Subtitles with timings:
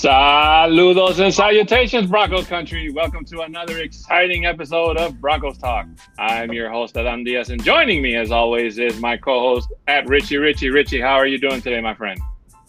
[0.00, 2.90] Saludos and salutations, Broncos country.
[2.90, 5.88] Welcome to another exciting episode of Broncos Talk.
[6.18, 10.38] I'm your host, Adan Diaz, and joining me, as always, is my co-host at Richie.
[10.38, 12.18] Richie, Richie, how are you doing today, my friend?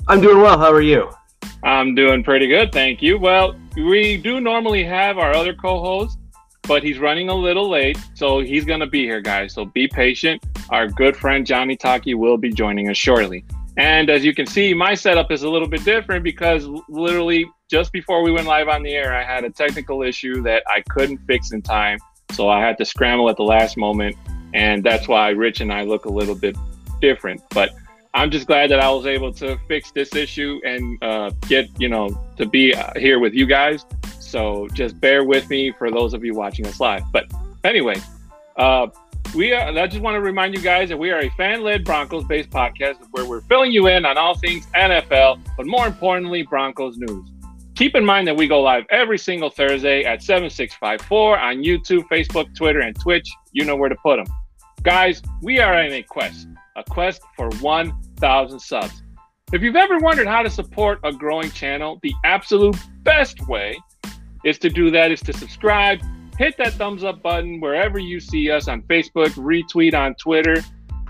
[0.10, 0.60] I'm doing well.
[0.60, 1.10] How are you?
[1.64, 3.18] I'm doing pretty good, thank you.
[3.18, 6.20] Well, we do normally have our other co-host,
[6.64, 9.54] but he's running a little late, so he's gonna be here, guys.
[9.54, 10.46] So be patient.
[10.70, 13.46] Our good friend Johnny Taki will be joining us shortly.
[13.78, 17.94] And as you can see, my setup is a little bit different because literally just
[17.94, 21.20] before we went live on the air, I had a technical issue that I couldn't
[21.26, 21.98] fix in time.
[22.32, 24.18] So I had to scramble at the last moment.
[24.54, 26.58] And that's why Rich and I look a little bit
[27.00, 27.42] different.
[27.52, 27.72] But
[28.14, 31.88] I'm just glad that I was able to fix this issue and uh, get, you
[31.88, 33.86] know, to be uh, here with you guys.
[34.20, 37.04] So just bear with me for those of you watching us live.
[37.14, 37.32] But
[37.64, 37.96] anyway,
[38.58, 38.88] uh,
[39.34, 41.86] we are, I just want to remind you guys that we are a fan led
[41.86, 46.44] Broncos based podcast where we're filling you in on all things NFL, but more importantly,
[46.44, 47.30] Broncos news.
[47.76, 52.54] Keep in mind that we go live every single Thursday at 7654 on YouTube, Facebook,
[52.56, 53.30] Twitter, and Twitch.
[53.54, 54.28] You know where to put them.
[54.84, 59.04] Guys, we are in a quest, a quest for 1,000 subs.
[59.54, 63.78] If you've ever wondered how to support a growing channel, the absolute best way
[64.44, 66.02] is to do that is to subscribe
[66.38, 70.58] hit that thumbs up button wherever you see us on Facebook, retweet on Twitter,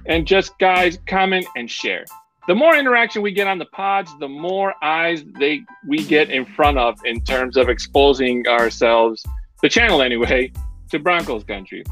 [0.05, 2.05] and just guys comment and share.
[2.47, 6.45] The more interaction we get on the pods, the more eyes they we get in
[6.45, 9.23] front of in terms of exposing ourselves,
[9.61, 10.51] the channel anyway,
[10.89, 11.83] to Broncos country.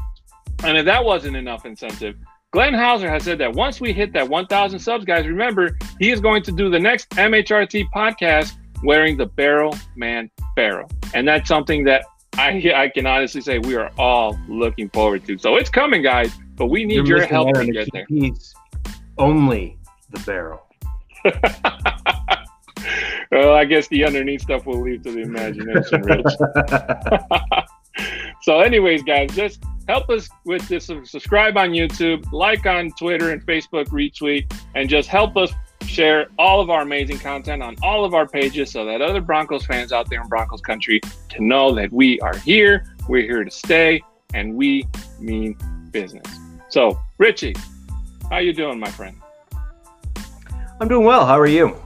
[0.64, 2.16] And if that wasn't enough incentive,
[2.52, 6.20] Glenn Hauser has said that once we hit that 1,000 subs, guys, remember he is
[6.20, 11.84] going to do the next MHRT podcast wearing the Barrel Man Barrel, and that's something
[11.84, 12.02] that
[12.36, 15.38] I, I can honestly say we are all looking forward to.
[15.38, 18.06] So it's coming, guys, but we need You're your help to get there.
[18.06, 18.54] Piece,
[19.18, 19.78] only
[20.10, 20.66] the barrel.
[23.30, 26.24] well, I guess the underneath stuff will leave to the imagination, Rich.
[28.42, 30.86] so, anyways, guys, just help us with this.
[30.86, 35.52] Subscribe on YouTube, like on Twitter and Facebook, retweet, and just help us
[35.90, 39.66] share all of our amazing content on all of our pages so that other Broncos
[39.66, 43.50] fans out there in Broncos country to know that we are here, we're here to
[43.50, 44.00] stay,
[44.32, 44.86] and we
[45.18, 45.56] mean
[45.90, 46.26] business.
[46.68, 47.54] So, Richie,
[48.30, 49.16] how you doing, my friend?
[50.80, 51.26] I'm doing well.
[51.26, 51.76] How are you?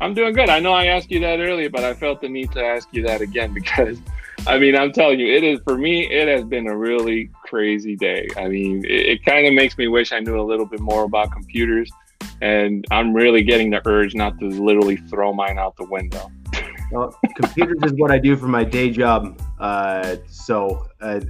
[0.00, 0.48] I'm doing good.
[0.48, 3.02] I know I asked you that earlier, but I felt the need to ask you
[3.02, 3.98] that again because
[4.46, 7.94] I mean, I'm telling you, it is for me, it has been a really crazy
[7.94, 8.26] day.
[8.38, 11.04] I mean, it, it kind of makes me wish I knew a little bit more
[11.04, 11.90] about computers
[12.40, 16.30] and I'm really getting the urge not to literally throw mine out the window.
[16.92, 19.40] well, computers is what I do for my day job.
[19.58, 21.20] Uh, so uh,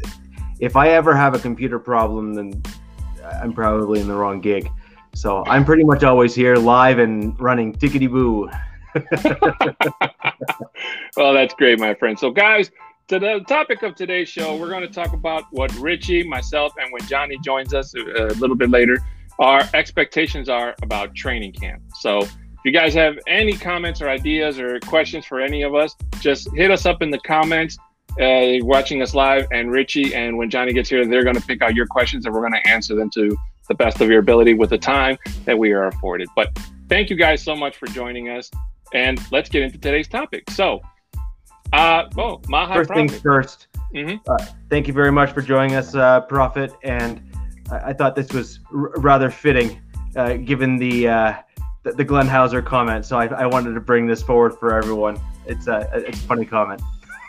[0.60, 2.62] if I ever have a computer problem, then
[3.24, 4.70] I'm probably in the wrong gig.
[5.14, 8.48] So I'm pretty much always here live and running tickety boo.
[11.16, 12.18] well, that's great, my friend.
[12.18, 12.70] So, guys,
[13.08, 16.92] to the topic of today's show, we're going to talk about what Richie, myself, and
[16.92, 18.98] when Johnny joins us a, a little bit later,
[19.38, 21.82] our expectations are about training camp.
[22.00, 25.94] So if you guys have any comments or ideas or questions for any of us,
[26.20, 27.78] just hit us up in the comments.
[28.20, 31.62] Uh, watching us live, and Richie, and when Johnny gets here, they're going to pick
[31.62, 33.36] out your questions, and we're going to answer them to
[33.68, 36.28] the best of your ability with the time that we are afforded.
[36.34, 36.58] But
[36.88, 38.50] thank you guys so much for joining us,
[38.92, 40.50] and let's get into today's topic.
[40.50, 40.80] So,
[41.72, 43.10] uh, oh, Maha first Prophet.
[43.10, 44.30] things 1st mm-hmm.
[44.30, 47.22] uh, thank you very much for joining us, uh, Prophet, and
[47.70, 49.80] I, I thought this was r- rather fitting,
[50.16, 51.34] uh, given the, uh,
[51.82, 53.04] the, the Glenn Hauser comment.
[53.04, 55.20] So I, I wanted to bring this forward for everyone.
[55.46, 56.82] It's a it's a funny comment.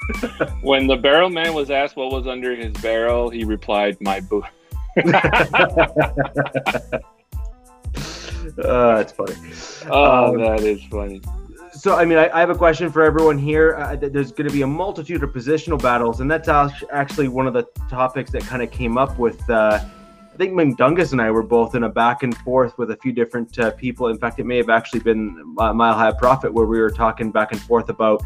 [0.61, 4.43] when the barrel man was asked what was under his barrel, he replied, "My boo."
[5.03, 5.05] oh,
[8.57, 9.35] that's funny.
[9.89, 11.21] Oh, um, that is funny.
[11.71, 13.75] So, I mean, I, I have a question for everyone here.
[13.75, 17.53] Uh, there's going to be a multitude of positional battles, and that's actually one of
[17.53, 19.79] the topics that kind of came up with uh,
[20.41, 23.59] think Mundungus and I were both in a back and forth with a few different
[23.59, 24.07] uh, people.
[24.07, 27.51] In fact, it may have actually been Mile High Profit where we were talking back
[27.51, 28.23] and forth about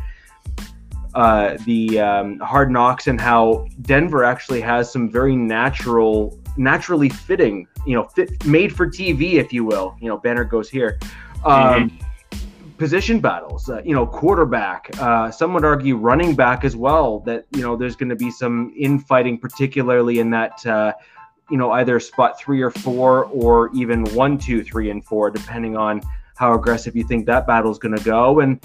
[1.14, 7.68] uh, the um, hard knocks and how Denver actually has some very natural, naturally fitting,
[7.86, 9.98] you know, fit, made for TV, if you will.
[10.00, 10.98] You know, banner goes here.
[11.44, 12.78] Um, mm-hmm.
[12.78, 14.90] Position battles, uh, you know, quarterback.
[15.00, 17.20] Uh, some would argue running back as well.
[17.22, 20.94] That you know, there's going to be some infighting, particularly in that uh,
[21.50, 25.78] you know, either spot three or four, or even one, two, three, and four, depending
[25.78, 26.02] on
[26.36, 28.40] how aggressive you think that battle is going to go.
[28.40, 28.60] And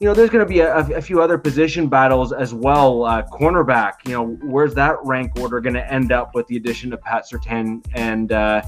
[0.00, 3.04] you know, there's going to be a, a, few other position battles as well.
[3.04, 6.92] Uh, cornerback, you know, where's that rank order going to end up with the addition
[6.92, 8.62] of Pat Surtain and uh,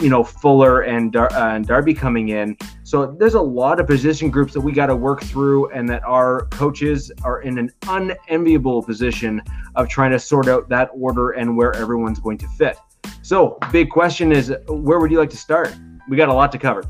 [0.00, 2.56] you know Fuller and Dar- uh, and Darby coming in.
[2.82, 6.02] So there's a lot of position groups that we got to work through, and that
[6.04, 9.42] our coaches are in an unenviable position
[9.76, 12.78] of trying to sort out that order and where everyone's going to fit.
[13.22, 15.74] So big question is, where would you like to start?
[16.08, 16.84] We got a lot to cover.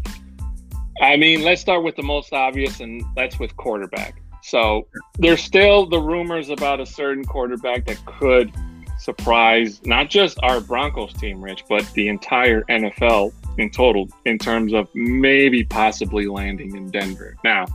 [1.00, 4.20] I mean, let's start with the most obvious, and that's with quarterback.
[4.42, 4.86] So
[5.18, 8.52] there's still the rumors about a certain quarterback that could
[8.98, 14.72] surprise not just our Broncos team, Rich, but the entire NFL in total in terms
[14.72, 17.36] of maybe possibly landing in Denver.
[17.44, 17.66] Now,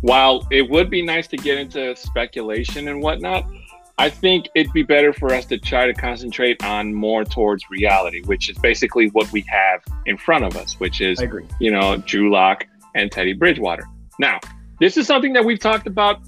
[0.00, 3.46] while it would be nice to get into speculation and whatnot,
[4.00, 8.22] I think it'd be better for us to try to concentrate on more towards reality,
[8.24, 11.22] which is basically what we have in front of us, which is,
[11.58, 12.64] you know, Drew Lock
[12.94, 13.86] and Teddy Bridgewater.
[14.18, 14.40] Now,
[14.78, 16.22] this is something that we've talked about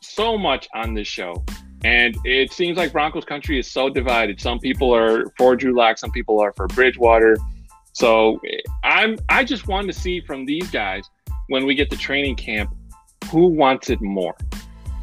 [0.00, 1.44] so much on this show.
[1.84, 4.40] And it seems like Broncos country is so divided.
[4.40, 7.36] Some people are for Drew Lock, some people are for Bridgewater.
[7.92, 8.40] So
[8.82, 11.04] I'm I just want to see from these guys
[11.46, 12.74] when we get to training camp
[13.30, 14.34] who wants it more.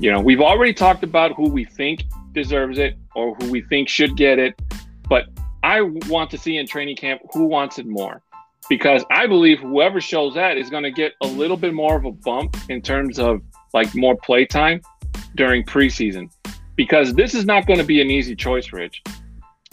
[0.02, 3.88] You know, we've already talked about who we think deserves it or who we think
[3.88, 4.60] should get it,
[5.08, 5.26] but
[5.62, 8.24] I want to see in training camp who wants it more
[8.68, 12.06] because I believe whoever shows that is going to get a little bit more of
[12.06, 13.42] a bump in terms of
[13.76, 14.82] like more play time
[15.36, 16.32] during preseason
[16.76, 19.04] because this is not going to be an easy choice, Rich.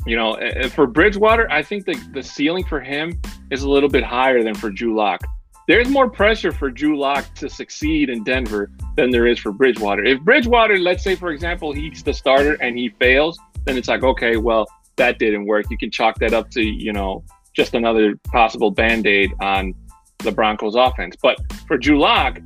[0.05, 0.39] You know,
[0.75, 3.19] for Bridgewater, I think the, the ceiling for him
[3.51, 5.23] is a little bit higher than for Drew Lock.
[5.69, 10.03] There's more pressure for Drew Lock to succeed in Denver than there is for Bridgewater.
[10.03, 14.03] If Bridgewater, let's say, for example, he's the starter and he fails, then it's like,
[14.03, 14.67] okay, well,
[14.97, 15.67] that didn't work.
[15.71, 17.23] You can chalk that up to, you know,
[17.55, 19.75] just another possible band aid on
[20.21, 21.17] the Broncos offense.
[21.23, 21.37] But
[21.67, 22.41] for Drew Lock,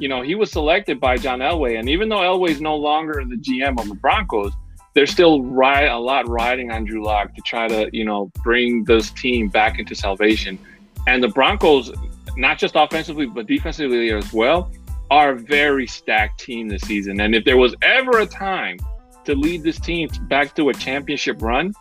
[0.00, 1.78] you know, he was selected by John Elway.
[1.78, 4.52] And even though Elway is no longer the GM of the Broncos,
[4.94, 8.82] there's still ride, a lot riding on Drew Lock to try to, you know, bring
[8.82, 10.58] this team back into salvation.
[11.06, 11.92] And the Broncos,
[12.36, 14.70] not just offensively, but defensively as well,
[15.10, 17.20] are a very stacked team this season.
[17.20, 18.78] And if there was ever a time
[19.24, 21.72] to lead this team back to a championship run,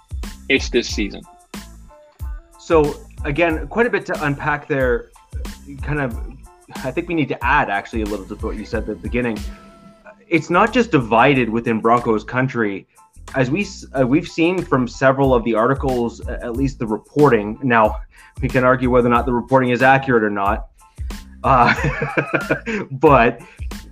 [0.49, 1.21] it's this season.
[2.59, 2.95] So,
[3.25, 5.09] again, quite a bit to unpack there.
[5.81, 6.17] Kind of
[6.77, 8.95] I think we need to add actually a little to what you said at the
[8.95, 9.37] beginning.
[10.27, 12.87] It's not just divided within Broncos country,
[13.35, 13.67] as we
[13.97, 17.59] uh, we've seen from several of the articles, at least the reporting.
[17.61, 17.97] Now
[18.41, 20.67] we can argue whether or not the reporting is accurate or not,
[21.43, 21.73] uh,
[22.91, 23.41] but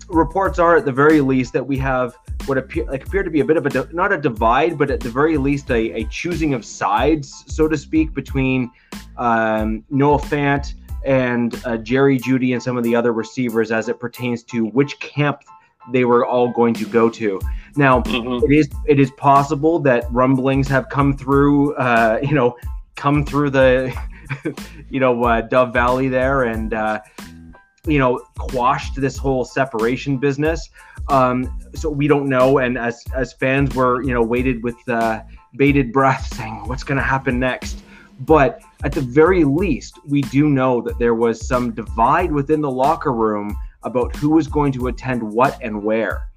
[0.09, 2.15] reports are at the very least that we have
[2.45, 4.99] what appear like appear to be a bit of a not a divide, but at
[4.99, 8.71] the very least a, a choosing of sides, so to speak, between
[9.17, 10.73] um, Noah Fant
[11.05, 14.99] and uh, Jerry Jeudy and some of the other receivers as it pertains to which
[14.99, 15.43] camp
[15.91, 17.39] they were all going to go to.
[17.75, 18.45] Now, mm-hmm.
[18.51, 22.55] it is it is possible that rumblings have come through, uh, you know,
[22.95, 23.95] come through the,
[24.89, 26.99] you know, uh, Dove Valley there, and uh,
[27.85, 30.69] you know, quashed this whole separation business.
[31.09, 35.21] Um, so we don't know, and as as fans, were you know waited with uh,
[35.55, 37.83] bated breath, saying what's going to happen next.
[38.21, 42.69] But at the very least, we do know that there was some divide within the
[42.69, 46.27] locker room about who was going to attend what and where.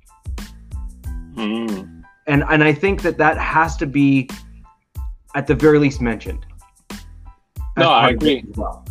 [1.34, 2.04] Mm.
[2.26, 4.30] And and I think that that has to be,
[5.34, 6.46] at the very least, mentioned.
[7.76, 8.44] No, I agree.
[8.54, 8.86] Well.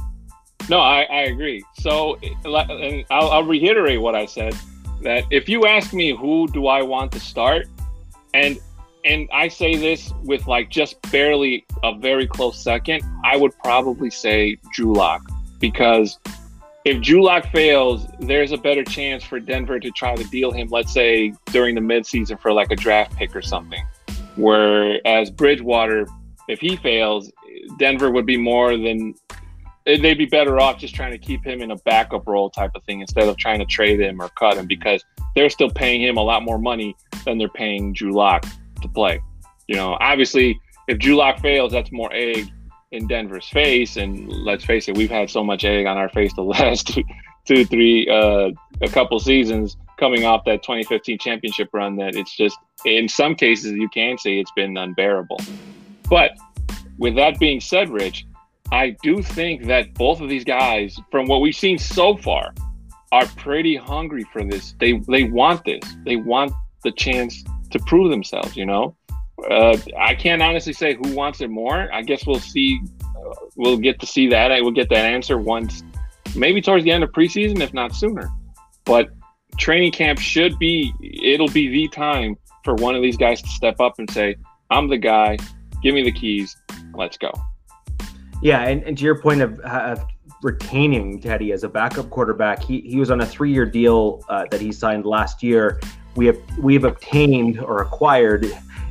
[0.69, 1.63] No, I, I agree.
[1.75, 4.55] So, and I'll, I'll reiterate what I said
[5.01, 7.67] that if you ask me who do I want to start,
[8.33, 8.59] and
[9.05, 14.09] and I say this with like just barely a very close second, I would probably
[14.09, 15.21] say Drew Lock
[15.59, 16.17] because
[16.85, 20.69] if Drew Lock fails, there's a better chance for Denver to try to deal him,
[20.69, 23.85] let's say during the midseason for like a draft pick or something.
[24.35, 26.07] Whereas Bridgewater,
[26.47, 27.31] if he fails,
[27.77, 29.15] Denver would be more than
[29.85, 32.83] they'd be better off just trying to keep him in a backup role type of
[32.85, 35.03] thing instead of trying to trade him or cut him because
[35.35, 38.45] they're still paying him a lot more money than they're paying Drew Lock
[38.81, 39.21] to play.
[39.67, 42.49] You know, obviously, if Drew Lock fails, that's more egg
[42.91, 43.97] in Denver's face.
[43.97, 47.03] And let's face it, we've had so much egg on our face the last two,
[47.45, 48.51] two three, uh,
[48.81, 53.73] a couple seasons coming off that 2015 championship run that it's just, in some cases,
[53.73, 55.39] you can say it's been unbearable.
[56.09, 56.31] But
[56.97, 58.25] with that being said, Rich,
[58.71, 62.53] I do think that both of these guys, from what we've seen so far,
[63.11, 64.73] are pretty hungry for this.
[64.79, 65.83] They they want this.
[66.05, 66.51] They want
[66.83, 68.57] the chance to prove themselves.
[68.57, 68.95] You know,
[69.49, 71.93] uh, I can't honestly say who wants it more.
[71.93, 72.81] I guess we'll see.
[73.03, 74.51] Uh, we'll get to see that.
[74.51, 75.83] I will get that answer once,
[76.35, 78.29] maybe towards the end of preseason, if not sooner.
[78.85, 79.09] But
[79.57, 80.91] training camp should be.
[81.01, 84.35] It'll be the time for one of these guys to step up and say,
[84.71, 85.37] "I'm the guy.
[85.83, 86.57] Give me the keys.
[86.95, 87.31] Let's go."
[88.41, 90.05] Yeah, and, and to your point of, of
[90.43, 94.45] retaining Teddy as a backup quarterback, he, he was on a three year deal uh,
[94.51, 95.79] that he signed last year.
[96.15, 98.45] We have we have obtained or acquired,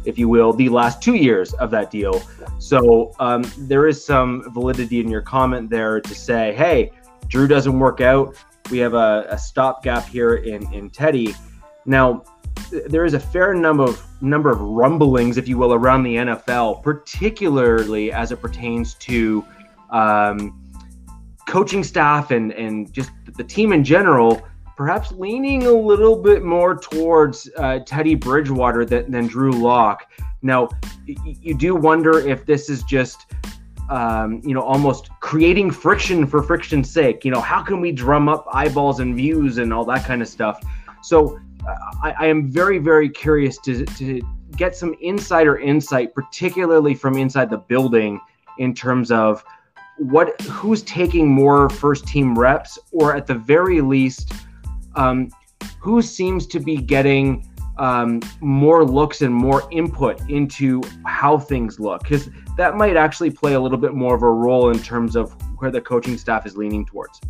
[0.04, 2.22] if you will, the last two years of that deal.
[2.58, 6.90] So um, there is some validity in your comment there to say, hey,
[7.28, 8.34] Drew doesn't work out.
[8.70, 11.34] We have a, a stopgap here in in Teddy.
[11.86, 12.24] Now,
[12.88, 16.82] there is a fair number of number of rumblings, if you will, around the NFL,
[16.82, 19.44] particularly as it pertains to
[19.90, 20.58] um,
[21.48, 24.42] coaching staff and and just the team in general,
[24.76, 30.10] perhaps leaning a little bit more towards uh, Teddy Bridgewater than, than Drew Lock.
[30.42, 30.68] Now,
[31.06, 33.26] you do wonder if this is just
[33.90, 37.24] um, you know, almost creating friction for friction's sake.
[37.26, 40.28] You know, how can we drum up eyeballs and views and all that kind of
[40.28, 40.64] stuff?
[41.02, 41.38] So
[42.02, 44.20] I, I am very, very curious to, to
[44.56, 48.20] get some insider insight, particularly from inside the building,
[48.58, 49.44] in terms of
[49.98, 54.32] what who's taking more first team reps, or at the very least,
[54.96, 55.28] um,
[55.78, 62.02] who seems to be getting um, more looks and more input into how things look,
[62.02, 65.32] because that might actually play a little bit more of a role in terms of
[65.58, 67.20] where the coaching staff is leaning towards.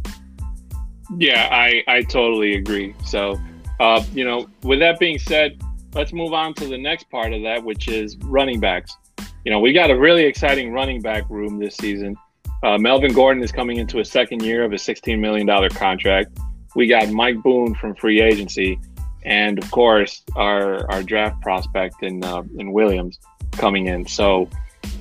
[1.18, 2.94] Yeah, I I totally agree.
[3.04, 3.38] So
[3.82, 5.60] uh, you know, with that being said,
[5.92, 8.96] let's move on to the next part of that, which is running backs.
[9.44, 12.16] You know, we got a really exciting running back room this season.
[12.62, 16.38] Uh, Melvin Gordon is coming into a second year of a $16 million contract.
[16.76, 18.78] We got Mike Boone from free agency,
[19.24, 23.18] and of course, our our draft prospect in uh, in Williams
[23.50, 24.06] coming in.
[24.06, 24.48] So,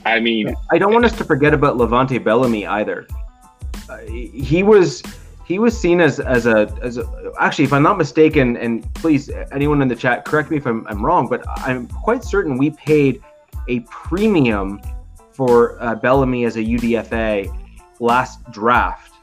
[0.06, 3.08] I mean, I don't want us to forget about LeVante Bellamy either.
[3.88, 5.04] Uh, he was
[5.52, 9.30] he was seen as as a as a, actually, if I'm not mistaken, and please
[9.52, 12.72] anyone in the chat correct me if I'm, I'm wrong, but I'm quite certain we
[12.72, 13.22] paid
[13.68, 14.82] a premium
[15.32, 17.54] for uh, Bellamy as a UDFA
[18.00, 19.14] last draft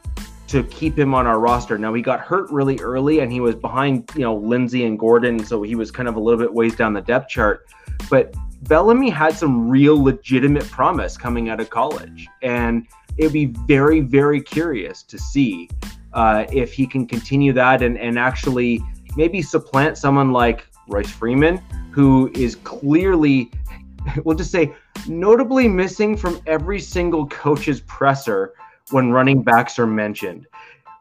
[0.47, 1.77] to keep him on our roster.
[1.77, 5.43] Now he got hurt really early, and he was behind you know Lindsay and Gordon,
[5.43, 7.67] so he was kind of a little bit ways down the depth chart,
[8.09, 8.33] but.
[8.63, 12.85] Bellamy had some real legitimate promise coming out of college, and
[13.17, 15.69] it'd be very, very curious to see
[16.13, 18.81] uh, if he can continue that and, and actually
[19.15, 21.57] maybe supplant someone like Royce Freeman,
[21.91, 23.51] who is clearly,
[24.23, 24.73] we'll just say,
[25.07, 28.53] notably missing from every single coach's presser
[28.91, 30.47] when running backs are mentioned.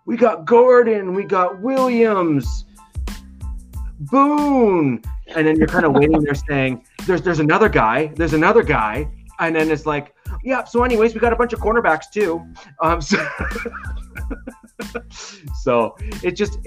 [0.04, 2.64] We got Gordon, we got Williams,
[4.00, 5.02] Boone,
[5.34, 9.08] and then you're kind of waiting there saying, "There's there's another guy, there's another guy,"
[9.40, 12.42] and then it's like, "Yeah." So, anyways, we got a bunch of cornerbacks too.
[12.80, 13.18] Um, so
[15.62, 16.58] so it just,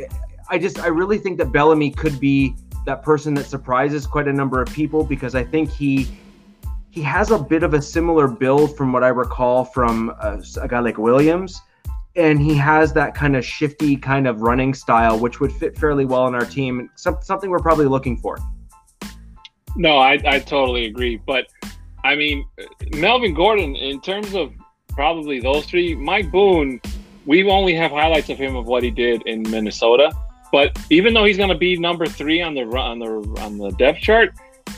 [0.49, 2.55] I just, I really think that Bellamy could be
[2.85, 6.07] that person that surprises quite a number of people because I think he
[6.91, 10.67] he has a bit of a similar build from what I recall from a, a
[10.67, 11.61] guy like Williams,
[12.17, 16.03] and he has that kind of shifty kind of running style, which would fit fairly
[16.03, 16.89] well in our team.
[16.95, 18.37] Some, something we're probably looking for.
[19.77, 21.15] No, I, I totally agree.
[21.25, 21.47] But
[22.03, 22.45] I mean,
[22.97, 24.51] Melvin Gordon, in terms of
[24.89, 26.81] probably those three, Mike Boone
[27.25, 30.11] we only have highlights of him of what he did in Minnesota.
[30.51, 33.71] But even though he's going to be number three on the on the on the
[33.71, 34.33] depth chart,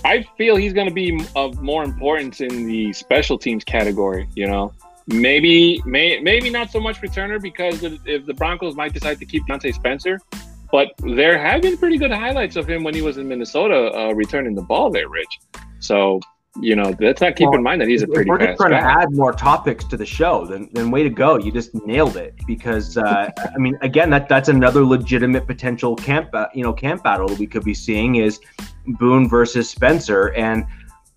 [0.06, 4.28] I feel he's going to be of more importance in the special teams category.
[4.36, 4.74] You know,
[5.08, 9.46] maybe may, maybe not so much returner because if the Broncos might decide to keep
[9.48, 10.20] Diontae Spencer,
[10.72, 14.14] but there have been pretty good highlights of him when he was in Minnesota uh,
[14.14, 15.40] returning the ball there, Rich.
[15.80, 16.20] So
[16.62, 18.30] you know, let's not keep well, in mind that he's a pretty.
[18.30, 18.82] We're just trying guy.
[18.82, 20.46] to add more topics to the show.
[20.46, 21.38] Then, then way to go!
[21.38, 22.36] You just nailed it.
[22.46, 27.04] Because uh, I mean, again, that that's another legitimate potential camp, uh, you know, camp
[27.04, 28.40] battle that we could be seeing is
[28.86, 30.28] Boone versus Spencer.
[30.34, 30.66] And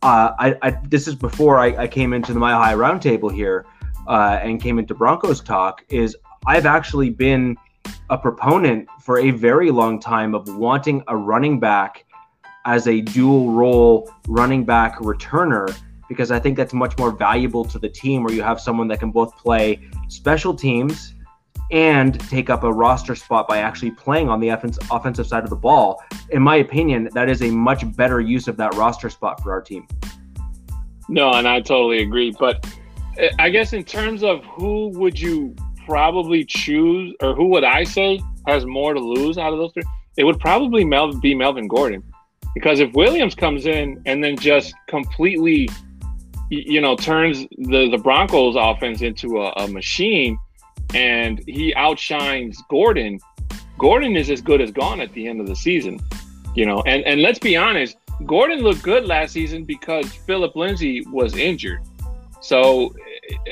[0.03, 3.67] uh, I, I, this is before I, I came into the Mile High Roundtable here
[4.07, 5.85] uh, and came into Broncos talk.
[5.91, 6.17] Is
[6.47, 7.59] I've actually been
[8.09, 12.06] a proponent for a very long time of wanting a running back
[12.67, 15.75] as a dual role running back returner
[16.09, 19.01] because I think that's much more valuable to the team where you have someone that
[19.01, 21.15] can both play special teams
[21.73, 25.57] and take up a roster spot by actually playing on the offensive side of the
[25.57, 26.01] ball.
[26.31, 29.61] In my opinion, that is a much better use of that roster spot for our
[29.61, 29.89] team.
[31.09, 32.33] No, and I totally agree.
[32.39, 32.67] But
[33.19, 35.57] eh, I guess in terms of who would you
[35.87, 39.85] probably choose, or who would I say has more to lose out of those three?
[40.17, 40.85] It would probably
[41.21, 42.03] be Melvin Gordon
[42.57, 45.69] because if Williams comes in and then just completely,
[46.49, 50.39] you know, turns the, the Broncos offense into a, a machine
[50.95, 53.21] and he outshines Gordon,
[53.77, 56.01] Gordon is as good as gone at the end of the season.
[56.55, 61.03] You know, and, and let's be honest, Gordon looked good last season because Philip Lindsay
[61.13, 61.83] was injured.
[62.41, 62.95] So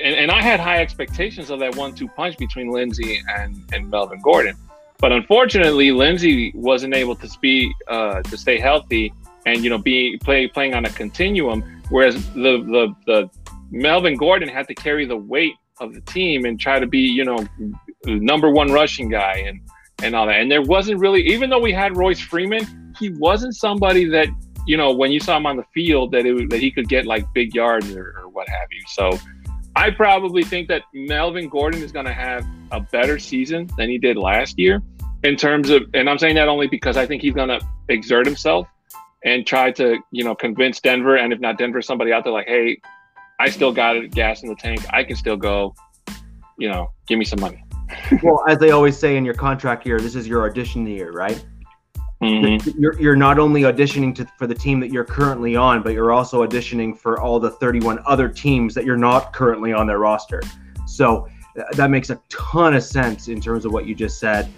[0.02, 4.23] and, and I had high expectations of that one-two punch between Lindsay and and Melvin
[4.23, 4.56] Gordon,
[5.04, 9.12] but unfortunately, Lindsay wasn't able to be uh, to stay healthy
[9.44, 13.30] and you know be play playing on a continuum, whereas the the the
[13.70, 17.23] Melvin Gordon had to carry the weight of the team and try to be you
[17.23, 17.46] know
[18.06, 19.61] number one rushing guy and
[20.02, 20.40] and all that.
[20.40, 24.28] And there wasn't really, even though we had Royce Freeman, he wasn't somebody that
[24.66, 27.04] you know when you saw him on the field that it that he could get
[27.04, 28.82] like big yards or, or what have you.
[28.87, 29.20] So
[29.76, 33.99] I probably think that Melvin Gordon is going to have a better season than he
[33.99, 34.80] did last year
[35.25, 38.26] in terms of, and I'm saying that only because I think he's going to exert
[38.26, 38.69] himself
[39.25, 42.47] and try to, you know, convince Denver, and if not Denver, somebody out there like,
[42.47, 42.78] hey,
[43.40, 44.81] I still got it, gas in the tank.
[44.90, 45.75] I can still go.
[46.57, 47.64] You know, give me some money.
[48.23, 51.45] well, as they always say in your contract year, this is your audition year, right?
[52.23, 52.81] Mm-hmm.
[52.81, 56.12] You're, you're not only auditioning to, for the team that you're currently on, but you're
[56.12, 60.40] also auditioning for all the 31 other teams that you're not currently on their roster.
[60.87, 61.28] So
[61.73, 64.49] that makes a ton of sense in terms of what you just said.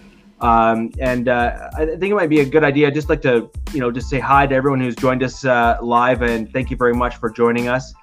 [0.40, 2.88] Um, and uh, I think it might be a good idea.
[2.88, 5.78] I'd just like to, you know, just say hi to everyone who's joined us uh,
[5.82, 7.94] live, and thank you very much for joining us.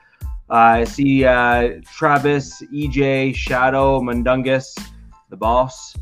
[0.50, 4.78] Uh, I see uh, Travis, EJ, Shadow, Mundungus,
[5.30, 5.96] the boss.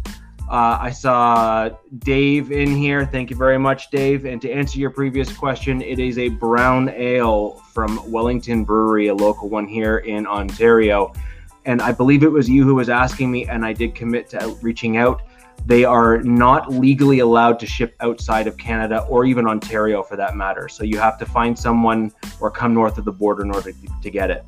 [0.50, 1.70] Uh, I saw
[2.00, 3.06] Dave in here.
[3.06, 4.26] Thank you very much, Dave.
[4.26, 9.16] And to answer your previous question, it is a brown ale from Wellington Brewery, a
[9.16, 11.14] local one here in Ontario.
[11.64, 14.58] And I believe it was you who was asking me, and I did commit to
[14.62, 15.22] reaching out.
[15.66, 20.36] They are not legally allowed to ship outside of Canada or even Ontario for that
[20.36, 20.68] matter.
[20.68, 24.10] So you have to find someone or come north of the border in order to
[24.10, 24.46] get it.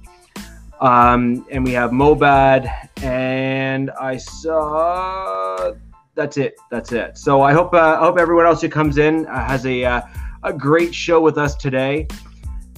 [0.82, 2.70] Um, and we have Mobad,
[3.02, 5.74] and I saw
[6.16, 6.56] that's it.
[6.70, 7.18] That's it.
[7.18, 10.02] So I hope uh, I hope everyone else who comes in uh, has a uh,
[10.44, 12.08] a great show with us today.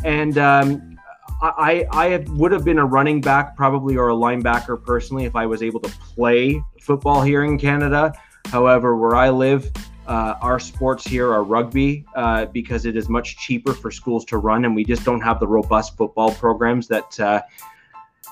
[0.03, 0.94] And um,
[1.41, 5.45] I I would have been a running back probably or a linebacker personally if I
[5.45, 8.13] was able to play football here in Canada.
[8.47, 9.71] However, where I live,
[10.07, 14.37] uh, our sports here are rugby uh, because it is much cheaper for schools to
[14.37, 17.41] run, and we just don't have the robust football programs that uh,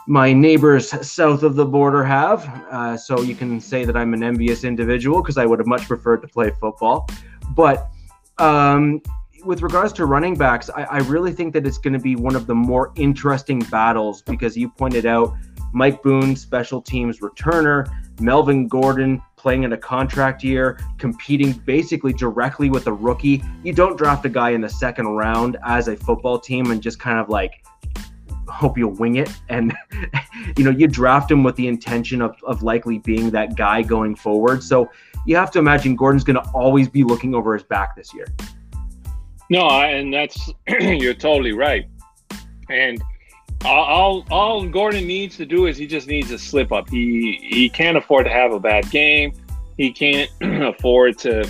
[0.07, 2.45] my neighbors south of the border have.
[2.71, 5.87] Uh, so you can say that I'm an envious individual because I would have much
[5.87, 7.09] preferred to play football.
[7.55, 7.89] But
[8.37, 9.01] um,
[9.45, 12.35] with regards to running backs, I, I really think that it's going to be one
[12.35, 15.35] of the more interesting battles because you pointed out
[15.73, 22.69] Mike Boone, special teams returner, Melvin Gordon, playing in a contract year, competing basically directly
[22.69, 23.43] with a rookie.
[23.63, 26.99] You don't draft a guy in the second round as a football team and just
[26.99, 27.65] kind of like
[28.47, 29.29] hope you'll wing it.
[29.49, 29.73] And,
[30.57, 34.15] you know, you draft him with the intention of, of likely being that guy going
[34.15, 34.63] forward.
[34.63, 34.89] So
[35.25, 38.27] you have to imagine Gordon's going to always be looking over his back this year.
[39.53, 41.87] No, and that's, you're totally right.
[42.71, 42.99] And
[43.63, 46.89] all, all Gordon needs to do is he just needs to slip up.
[46.89, 49.31] He he can't afford to have a bad game.
[49.77, 51.47] He can't afford to,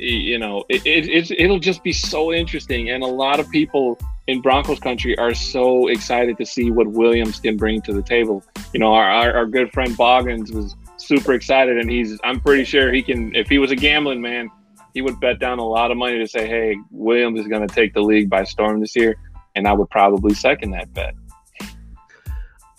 [0.00, 2.88] you know, it, it, it'll just be so interesting.
[2.88, 7.38] And a lot of people in Broncos country are so excited to see what Williams
[7.38, 8.42] can bring to the table.
[8.72, 12.64] You know, our, our, our good friend Boggins was super excited, and he's I'm pretty
[12.64, 13.34] sure he can.
[13.36, 14.50] If he was a gambling man,
[14.94, 17.74] he would bet down a lot of money to say, "Hey, Williams is going to
[17.74, 19.16] take the league by storm this year,"
[19.54, 21.14] and I would probably second that bet.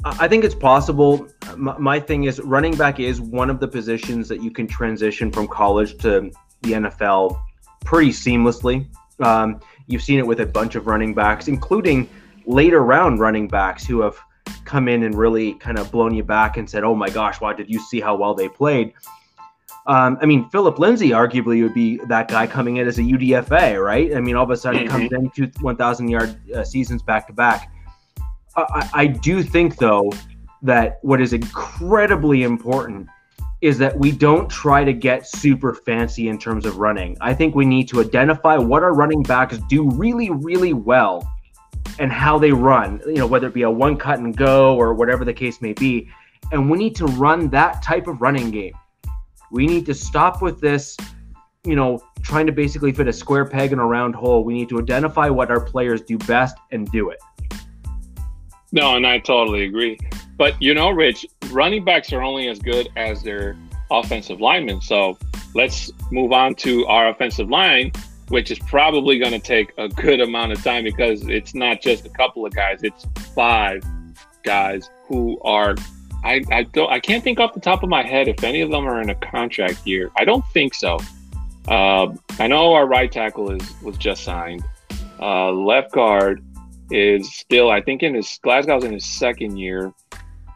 [0.05, 1.27] I think it's possible.
[1.55, 5.47] My thing is, running back is one of the positions that you can transition from
[5.47, 6.29] college to
[6.61, 7.39] the NFL
[7.85, 8.85] pretty seamlessly.
[9.21, 12.09] Um, you've seen it with a bunch of running backs, including
[12.45, 14.17] later round running backs who have
[14.65, 17.53] come in and really kind of blown you back and said, "Oh my gosh, why
[17.53, 18.93] did you see how well they played?"
[19.85, 23.83] Um, I mean, Philip Lindsay arguably would be that guy coming in as a UDFA,
[23.83, 24.15] right?
[24.15, 25.07] I mean, all of a sudden mm-hmm.
[25.07, 27.71] comes in two 1,000 yard uh, seasons back to back.
[28.55, 30.11] I, I do think, though,
[30.61, 33.07] that what is incredibly important
[33.61, 37.17] is that we don't try to get super fancy in terms of running.
[37.21, 41.29] I think we need to identify what our running backs do really, really well
[41.99, 44.93] and how they run, you know, whether it be a one cut and go or
[44.93, 46.09] whatever the case may be.
[46.51, 48.73] And we need to run that type of running game.
[49.53, 50.97] We need to stop with this,
[51.63, 54.43] you know, trying to basically fit a square peg in a round hole.
[54.43, 57.19] We need to identify what our players do best and do it.
[58.71, 59.99] No, and I totally agree.
[60.37, 63.55] But you know, Rich, running backs are only as good as their
[63.91, 64.81] offensive linemen.
[64.81, 65.19] So
[65.53, 67.91] let's move on to our offensive line,
[68.29, 72.07] which is probably going to take a good amount of time because it's not just
[72.07, 73.83] a couple of guys; it's five
[74.41, 75.75] guys who are.
[76.23, 76.91] I, I don't.
[76.91, 79.09] I can't think off the top of my head if any of them are in
[79.09, 80.11] a contract year.
[80.17, 80.97] I don't think so.
[81.67, 84.63] Uh, I know our right tackle is was just signed.
[85.19, 86.43] Uh, left guard
[86.91, 89.93] is still, I think, in his Glasgow's in his second year.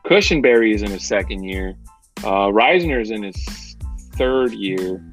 [0.06, 1.76] Cushenberry is in his second year.
[2.24, 3.76] Uh, Risner is in his
[4.14, 5.04] third year.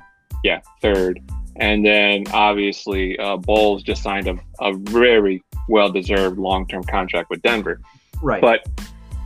[0.43, 1.21] Yeah, third.
[1.57, 7.31] And then obviously, uh, Bolles just signed a, a very well deserved long term contract
[7.31, 7.81] with Denver.
[8.23, 8.41] Right.
[8.41, 8.69] But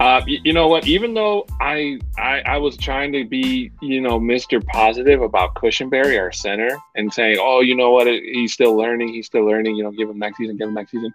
[0.00, 0.86] uh, you, you, know what?
[0.86, 4.64] Even though I, I I was trying to be you know Mr.
[4.64, 8.06] Positive about Cushenberry, our center, and saying, oh, you know what?
[8.06, 9.08] He's still learning.
[9.08, 9.76] He's still learning.
[9.76, 10.56] You know, give him next season.
[10.56, 11.12] Give him next season.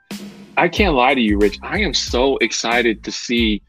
[0.58, 1.60] I can't lie to you, Rich.
[1.63, 3.62] I am so excited to see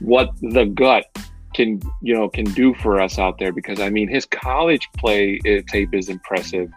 [0.00, 1.06] what the gut
[1.54, 5.40] can you know can do for us out there because I mean his college play
[5.46, 6.70] uh, tape is impressive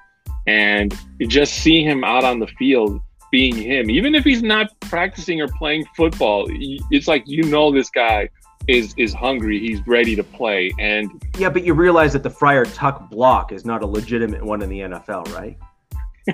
[0.47, 0.97] and
[1.27, 5.47] just see him out on the field being him even if he's not practicing or
[5.47, 8.29] playing football it's like you know this guy
[8.67, 12.65] is is hungry he's ready to play and yeah but you realize that the Friar
[12.65, 15.57] Tuck block is not a legitimate one in the NFL right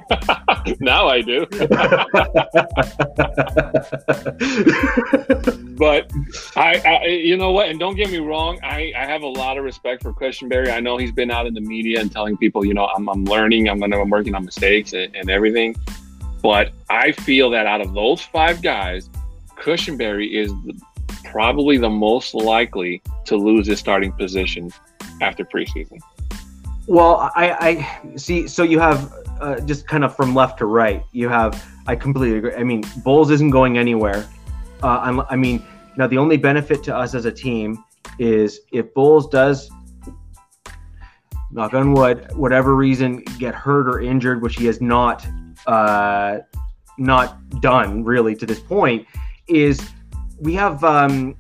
[0.80, 1.46] now I do.
[5.78, 6.12] but
[6.56, 7.70] I, I, you know what?
[7.70, 8.60] And don't get me wrong.
[8.64, 10.72] I, I have a lot of respect for Cushenberry.
[10.72, 13.26] I know he's been out in the media and telling people, you know, I'm, I'm
[13.26, 13.70] learning.
[13.70, 15.76] I'm gonna, I'm working on mistakes and, and everything.
[16.46, 19.10] But I feel that out of those five guys,
[19.58, 20.54] Cushenberry is
[21.24, 24.72] probably the most likely to lose his starting position
[25.24, 25.98] after preseason.
[26.86, 28.48] Well, I, I see.
[28.48, 31.04] So you have uh, just kind of from left to right.
[31.14, 32.54] You have, I completely agree.
[32.54, 34.24] I mean, Bolles isn't going anywhere.
[34.84, 35.66] Uh, I mean,
[35.98, 37.84] now the only benefit to us as a team
[38.20, 39.72] is if Bolles does,
[41.50, 45.26] knock on wood, whatever reason, get hurt or injured, which he has not,
[45.68, 46.40] uh,
[46.98, 49.06] not done really to this point,
[49.48, 49.80] is
[50.40, 51.36] we have um,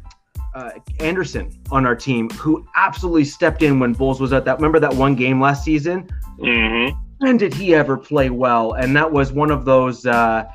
[0.53, 4.57] uh, Anderson on our team who absolutely stepped in when Bolles was at that.
[4.57, 6.09] Remember that one game last season?
[6.39, 8.73] Mm-hmm when did he ever play well?
[8.73, 10.45] And that was one of those uh,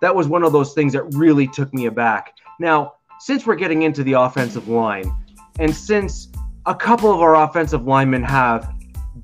[0.00, 2.34] that was one of those things that really took me aback.
[2.60, 5.10] Now, since we're getting into the offensive line,
[5.58, 6.28] and since
[6.66, 8.72] a couple of our offensive linemen have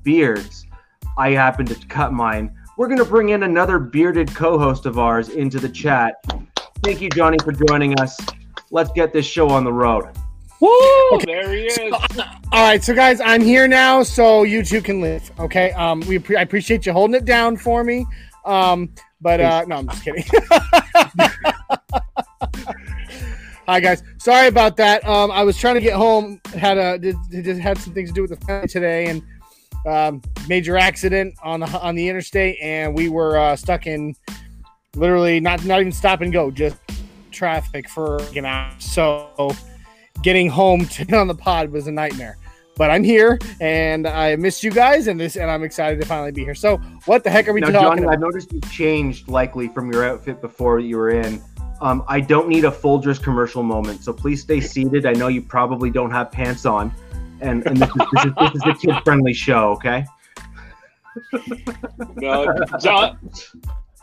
[0.03, 0.65] beards,
[1.17, 2.54] I happen to cut mine.
[2.77, 6.15] We're going to bring in another bearded co-host of ours into the chat.
[6.83, 8.19] Thank you, Johnny, for joining us.
[8.69, 10.09] Let's get this show on the road.
[10.59, 10.69] Woo!
[11.13, 11.25] Okay.
[11.25, 11.75] There he is.
[11.75, 11.91] So,
[12.51, 15.31] all right, so guys, I'm here now, so you two can live.
[15.39, 15.71] Okay.
[15.71, 18.05] Um, we pre- I appreciate you holding it down for me.
[18.43, 18.89] Um,
[19.21, 20.25] but uh, no, I'm just kidding.
[23.67, 25.03] Hi guys, sorry about that.
[25.07, 26.39] Um, I was trying to get home.
[26.53, 29.23] Had a did, did had some things to do with the family today, and
[29.85, 34.15] um, major accident on the on the interstate, and we were uh, stuck in
[34.95, 36.77] literally not not even stop and go, just
[37.31, 38.71] traffic for an hour.
[38.79, 39.51] So
[40.23, 42.37] getting home to on the pod was a nightmare.
[42.77, 46.33] But I'm here and I missed you guys and this and I'm excited to finally
[46.33, 46.55] be here.
[46.55, 48.13] So what the heck are we now, talking Johnny, about?
[48.15, 51.41] I've noticed you changed likely from your outfit before you were in.
[51.79, 55.05] Um, I don't need a Folgers commercial moment, so please stay seated.
[55.05, 56.93] I know you probably don't have pants on,
[57.41, 60.05] and, and this, is, this, is, this is a kid-friendly show, okay?
[62.15, 63.17] no, John,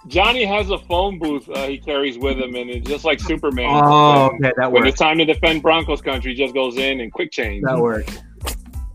[0.09, 3.71] Johnny has a phone booth uh, he carries with him, and it's just like Superman.
[3.71, 4.81] Oh, when, okay, that works.
[4.81, 7.65] When it's time to defend Broncos country, he just goes in and quick change.
[7.65, 8.19] That works.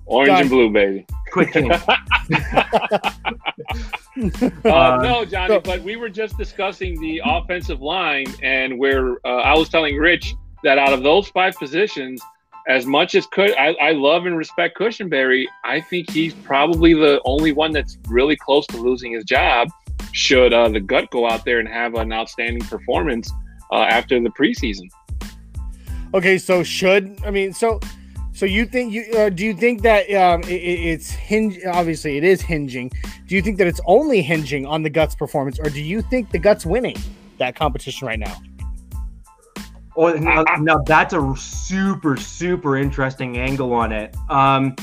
[0.06, 0.41] Orange Done.
[0.41, 1.06] and blue, baby.
[1.32, 1.73] Quick change.
[4.65, 9.41] uh, no, Johnny, so, but we were just discussing the offensive line, and where uh,
[9.41, 12.21] I was telling Rich that out of those five positions,
[12.68, 17.22] as much as could I, I love and respect Cushenberry, I think he's probably the
[17.26, 19.70] only one that's really close to losing his job
[20.12, 23.32] should uh, the gut go out there and have an outstanding performance
[23.72, 24.90] uh, after the preseason.
[26.14, 27.80] Okay, so should I mean so
[28.34, 32.24] so you think you uh, do you think that um, it, it's hinge obviously it
[32.24, 32.92] is hinging.
[33.28, 36.32] Do you think that it's only hinging on the guts performance, or do you think
[36.32, 36.98] the guts winning
[37.40, 38.38] that competition right now?
[39.98, 44.16] Oh, now, now that's a super super interesting angle on it.
[44.30, 44.76] Um,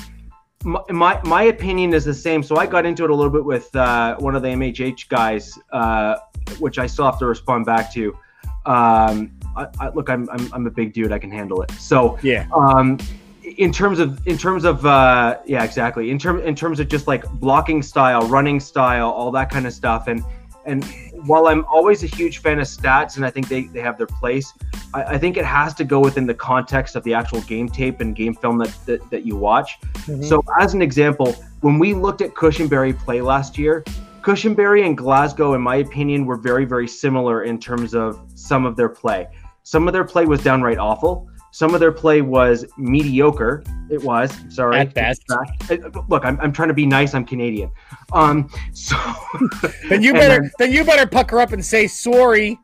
[0.64, 2.42] my, my, opinion is the same.
[2.42, 5.58] So I got into it a little bit with uh, one of the MHH guys,
[5.72, 6.16] uh,
[6.58, 8.16] which I still have to respond back to.
[8.66, 11.12] Um, I, I, look, I'm, I'm, I'm a big dude.
[11.12, 11.70] I can handle it.
[11.72, 12.48] So yeah.
[12.54, 12.98] Um,
[13.58, 16.10] in terms of in terms of uh, yeah, exactly.
[16.10, 19.72] In terms in terms of just like blocking style, running style, all that kind of
[19.72, 20.24] stuff, and
[20.66, 20.84] and
[21.26, 24.06] while I'm always a huge fan of stats and I think they, they have their
[24.06, 24.52] place,
[24.92, 28.00] I, I, think it has to go within the context of the actual game tape
[28.00, 29.80] and game film that, that, that you watch.
[29.80, 30.22] Mm-hmm.
[30.22, 33.84] So, as an example, when we looked at Cushenberry play last year,
[34.22, 38.76] Cushenberry and Glasgow, in my opinion, were very, very similar in terms of some of
[38.76, 39.26] their play.
[39.62, 41.28] Some of their play was downright awful.
[41.54, 43.62] Some of their play was mediocre.
[43.88, 44.80] It was sorry.
[44.80, 45.22] At best.
[46.08, 47.14] Look, I'm, I'm trying to be nice.
[47.14, 47.70] I'm Canadian.
[48.12, 48.96] Um, so
[49.88, 52.58] then you better then, then, you better pucker up and say sorry.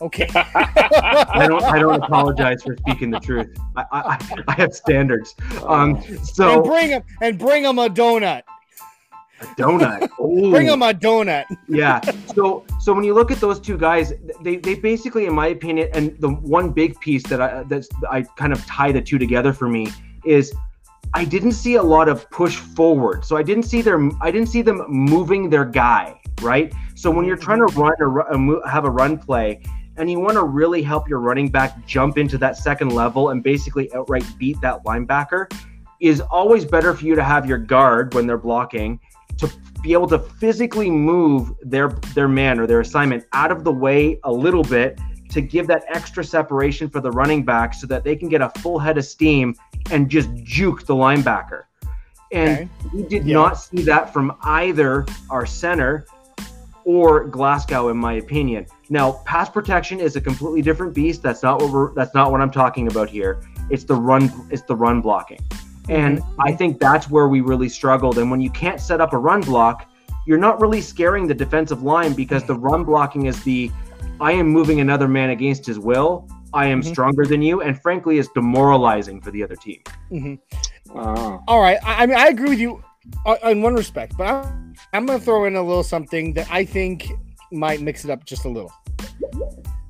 [0.00, 0.26] Okay.
[0.34, 1.62] I don't.
[1.62, 3.54] I don't apologize for speaking the truth.
[3.76, 5.34] I, I, I have standards.
[5.66, 6.02] Um.
[6.24, 8.44] so and bring him and bring him a donut.
[9.40, 10.08] A donut.
[10.20, 10.50] Ooh.
[10.50, 11.44] Bring him a donut.
[11.68, 12.00] yeah.
[12.34, 15.88] So so when you look at those two guys, they they basically, in my opinion,
[15.92, 19.52] and the one big piece that I that's I kind of tie the two together
[19.52, 19.88] for me
[20.24, 20.52] is
[21.12, 23.24] I didn't see a lot of push forward.
[23.24, 26.72] So I didn't see their I didn't see them moving their guy right.
[26.94, 27.80] So when you're trying to mm-hmm.
[27.80, 29.60] run or have a run play.
[29.96, 33.42] And you want to really help your running back jump into that second level and
[33.42, 35.52] basically outright beat that linebacker,
[36.00, 38.98] is always better for you to have your guard when they're blocking
[39.40, 43.72] to be able to physically move their their man or their assignment out of the
[43.72, 44.98] way a little bit
[45.30, 48.50] to give that extra separation for the running back so that they can get a
[48.60, 49.54] full head of steam
[49.90, 51.62] and just juke the linebacker.
[52.32, 52.68] And Okay.
[52.92, 53.34] we did Yeah.
[53.34, 56.04] not see that from either our center
[56.84, 58.66] or Glasgow, in my opinion.
[58.88, 61.22] Now, pass protection is a completely different beast.
[61.22, 61.94] That's not what we're.
[61.94, 63.40] That's not what I'm talking about here.
[63.68, 64.32] It's the run.
[64.50, 65.38] It's the run blocking,
[65.90, 66.24] and Mhm.
[66.38, 68.18] I think that's where we really struggled.
[68.18, 69.86] And when you can't set up a run block,
[70.26, 73.70] you're not really scaring the defensive line because the run blocking is the,
[74.20, 76.28] I am moving another man against his will.
[76.52, 76.86] I am Mhm.
[76.86, 79.80] stronger than you, and frankly, is demoralizing for the other team.
[80.12, 80.38] Mhm.
[80.94, 81.40] Oh.
[81.46, 81.78] All right.
[81.84, 82.82] I, I mean, I agree with you
[83.26, 86.46] uh, in one respect, but I'm, I'm going to throw in a little something that
[86.50, 87.08] I think
[87.50, 88.72] might mix it up just a little.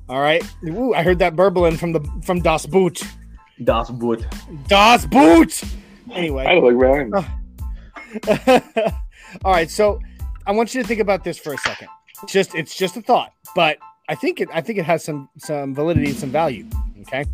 [0.09, 0.43] All right.
[0.67, 3.01] Ooh, I heard that burbling from the from Das Boot.
[3.63, 4.25] Das Boot.
[4.67, 5.63] Das Boot.
[6.11, 6.43] I Anyway.
[6.43, 7.09] don't look right.
[7.13, 8.91] Oh.
[9.45, 9.69] All right.
[9.69, 9.99] So
[10.45, 11.87] I want you to think about this for a second.
[12.23, 13.77] It's just it's just a thought, but
[14.09, 16.67] I think it I think it has some some validity and some value.
[17.01, 17.25] Okay.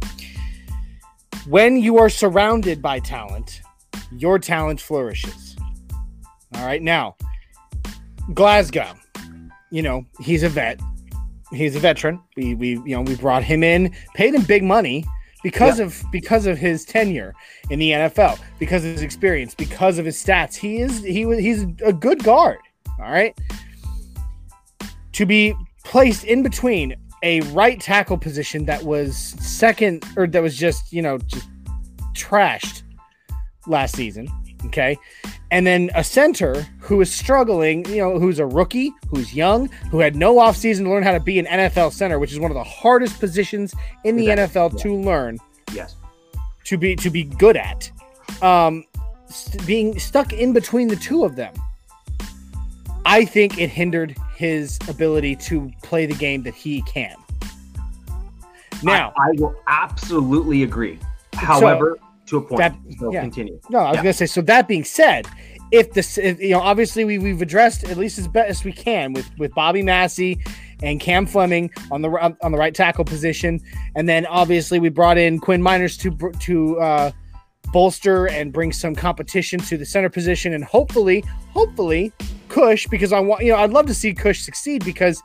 [1.48, 3.62] When you are surrounded by talent,
[4.12, 5.56] your talent flourishes.
[6.56, 6.82] All right.
[6.82, 7.16] Now,
[8.34, 8.94] Glasgow,
[9.72, 10.80] you know, he's a vet.
[11.52, 12.22] He's a veteran.
[12.36, 15.06] We we you know, we brought him in, paid him big money
[15.52, 17.34] because of because of his tenure
[17.70, 20.56] in the NFL, because of his experience, because of his stats.
[20.56, 22.60] He is he was he's a good guard.
[23.00, 23.34] All right.
[25.14, 25.54] To be
[25.86, 31.02] placed in between a right tackle position that was second or that was just, you
[31.02, 31.48] know, just
[32.14, 32.84] trashed
[33.68, 34.28] last season.
[34.66, 34.98] Okay.
[35.52, 40.00] And then a center who is struggling, you know, who's a rookie, who's young, who
[40.00, 42.56] had no offseason to learn how to be an NFL center, which is one of
[42.56, 44.62] the hardest positions in the Exactly.
[44.62, 45.38] NFL to learn
[45.74, 45.96] Yes.
[46.66, 47.90] to be to be good at.
[48.42, 48.84] Um,
[49.30, 51.54] st- being stuck in between the two of them,
[53.06, 57.16] I think it hindered his ability to play the game that he can.
[58.84, 61.00] Now, I, I will absolutely agree.
[61.34, 62.60] However, to a point.
[62.60, 63.22] that- so yeah.
[63.22, 63.60] continue.
[63.70, 64.04] no, I was yeah.
[64.04, 64.26] gonna say.
[64.26, 65.28] So that being said,
[65.72, 68.72] if this, if, you know, obviously we we've addressed at least as best as we
[68.72, 70.40] can with with Bobby Massie
[70.84, 72.10] and Cam Fleming on the
[72.42, 73.60] on the right tackle position,
[73.96, 77.12] and then obviously we brought in Quinn Meinerz to to uh,
[77.72, 82.14] bolster and bring some competition to the center position, and hopefully, hopefully,
[82.50, 85.22] Cush because I want you know I'd love to see Cush succeed because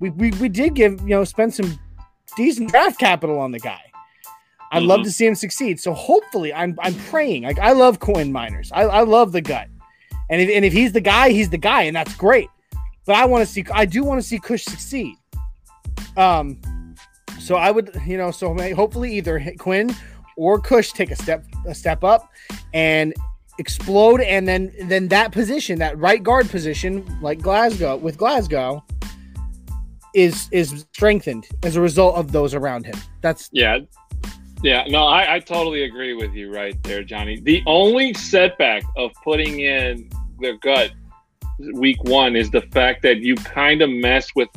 [0.00, 1.78] we we, we did give you know spend some
[2.36, 3.80] decent draft capital on the guy.
[4.72, 5.04] I'd love Mhm.
[5.04, 5.80] to see him succeed.
[5.80, 7.44] So hopefully, I'm I'm praying.
[7.44, 8.70] Like I love Quinn Meinerz.
[8.72, 9.68] I, I love the gut,
[10.30, 12.48] and if and if he's the guy, he's the guy, and that's great.
[13.06, 13.64] But I want to see.
[13.72, 15.14] I do want to see Cush succeed.
[16.16, 16.58] Um,
[17.38, 19.94] so I would, you know, so hopefully either Quinn
[20.36, 22.30] or Cush take a step a step up
[22.74, 23.14] and
[23.58, 28.84] explode, and then then that position, that right guard position, like Glasgow with Glasgow,
[30.14, 32.96] is is strengthened as a result of those around him.
[33.20, 33.78] That's Yeah.
[34.62, 37.38] Yeah, no, I, I totally agree with you right there, Johnny.
[37.40, 40.92] The only setback of putting in the gut
[41.74, 44.48] week one is the fact that you kind of mess with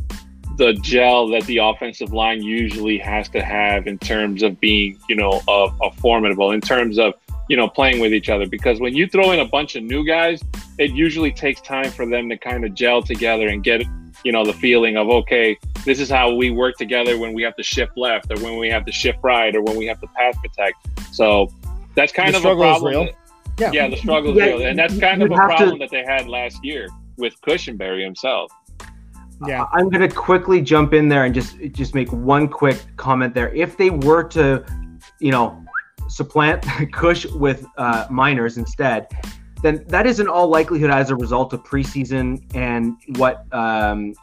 [0.58, 5.16] the gel that the offensive line usually has to have in terms of being, you
[5.16, 7.14] know, a, a formidable, in terms of,
[7.48, 8.48] you know, playing with each other.
[8.48, 10.42] Because when you throw in a bunch of new guys,
[10.78, 13.84] it usually takes time for them to kind of gel together and get,
[14.24, 17.56] you know, the feeling of, okay, this is how we work together when we have
[17.56, 20.08] to shift left or when we have to shift right or when we have to
[20.16, 20.76] pass protect.
[21.14, 21.50] So
[21.96, 22.92] that's kind The of a struggle is problem.
[22.92, 23.04] real.
[23.06, 23.16] that-
[23.60, 23.72] Yeah.
[23.84, 24.66] yeah, the struggle is Yeah, real.
[24.68, 27.40] And that's kind of you'd a have to- problem that they had last year with
[27.42, 28.52] Cushenberry himself.
[29.48, 29.66] yeah.
[29.74, 33.52] I'm going to quickly jump in there and just just make one quick comment there.
[33.54, 34.64] If they were to,
[35.20, 35.64] you know,
[36.08, 39.08] supplant Cush with uh, Meinerz instead,
[39.62, 44.14] then that is in all likelihood as a result of preseason and what um,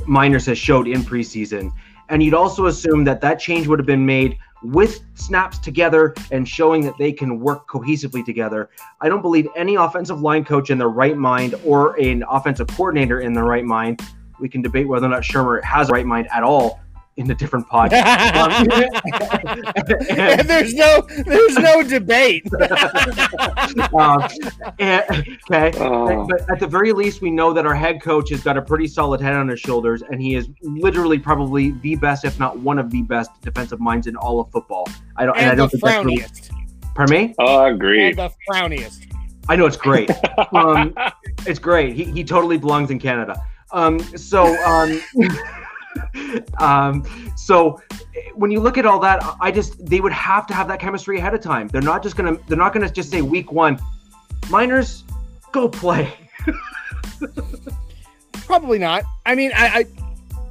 [0.00, 1.72] Meinerz has showed in preseason.
[2.08, 6.46] And you'd also assume that that change would have been made with snaps together and
[6.46, 8.70] showing that they can work cohesively together.
[9.00, 13.20] I don't believe any offensive line coach in their right mind or an offensive coordinator
[13.20, 14.02] in their right mind
[14.40, 16.80] we can debate whether or not Shurmur has a right mind at all
[17.20, 18.00] in a different podcast.
[20.18, 22.46] and there's no there's no debate.
[23.94, 24.26] um,
[24.78, 25.04] and,
[25.50, 26.26] okay, Oh.
[26.26, 28.86] but at the very least, we know that our head coach has got a pretty
[28.86, 32.78] solid head on his shoulders, and he is literally probably the best, if not one
[32.78, 34.88] of the best, defensive minds in all of football.
[35.16, 36.50] I don't, and, I don't the think that's really, frowniest.
[36.94, 37.34] pardon me.
[37.38, 38.16] Oh, And agreed.
[38.16, 39.06] the frowniest.
[39.48, 40.10] I know it's great.
[40.52, 40.94] um,
[41.46, 41.94] it's great.
[41.94, 43.42] He, he totally belongs in Canada.
[43.72, 44.46] Um, so,
[46.58, 47.04] um,
[47.36, 47.80] so
[48.34, 51.18] when you look at all that, I just they would have to have that chemistry
[51.18, 51.68] ahead of time.
[51.68, 53.78] They're not just gonna they're not gonna just say week one,
[54.42, 55.02] Meinerz,
[55.52, 56.12] go play.
[58.46, 59.04] Probably not.
[59.26, 59.86] I mean, I, I,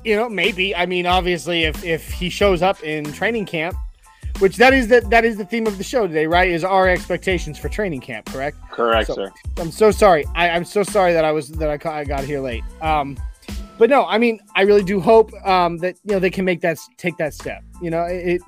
[0.04, 0.75] you know, maybe.
[0.75, 3.75] I mean, obviously, if if he shows up in training camp,
[4.39, 6.49] which that is the that is the theme of the show today, right?
[6.49, 8.58] Is our expectations for training camp, correct?
[8.71, 9.32] Correct, So- sir.
[9.58, 10.25] I'm so sorry.
[10.36, 12.63] I, I'm so sorry that I was that I, I got here late.
[12.82, 13.17] Um,
[13.80, 16.62] but no, I mean, I really do hope um, that you know they can make
[16.62, 17.63] that take that step.
[17.82, 18.42] You know, it,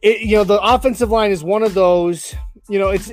[0.00, 2.34] it, you know, the offensive line is one of those.
[2.70, 3.12] You know, it's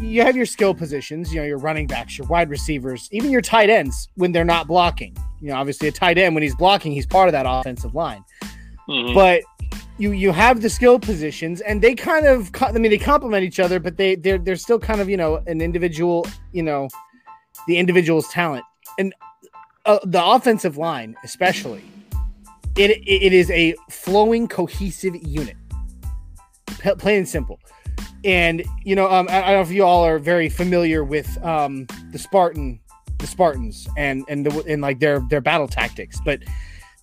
[0.00, 1.34] you have your skill positions.
[1.34, 4.66] You know, your running backs, your wide receivers, even your tight ends when they're not
[4.66, 5.14] blocking.
[5.42, 8.24] You know, obviously a tight end when he's blocking, he's part of that offensive line
[8.88, 9.14] Mhm.
[9.14, 9.42] but
[9.98, 13.58] you you have the skill positions and they kind of i mean they complement each
[13.58, 16.88] other but they they're, they're still kind of you know an individual you know
[17.66, 18.64] the individual's talent
[18.98, 19.12] and
[19.86, 21.82] uh, the offensive line especially
[22.76, 25.56] it, it is a flowing cohesive unit.
[26.78, 27.58] P- plain and simple.
[28.24, 31.42] And you know um, I, I don't know if you all are very familiar with
[31.44, 32.80] um, the spartan
[33.18, 36.20] the spartans and and the and like their their battle tactics.
[36.24, 36.40] But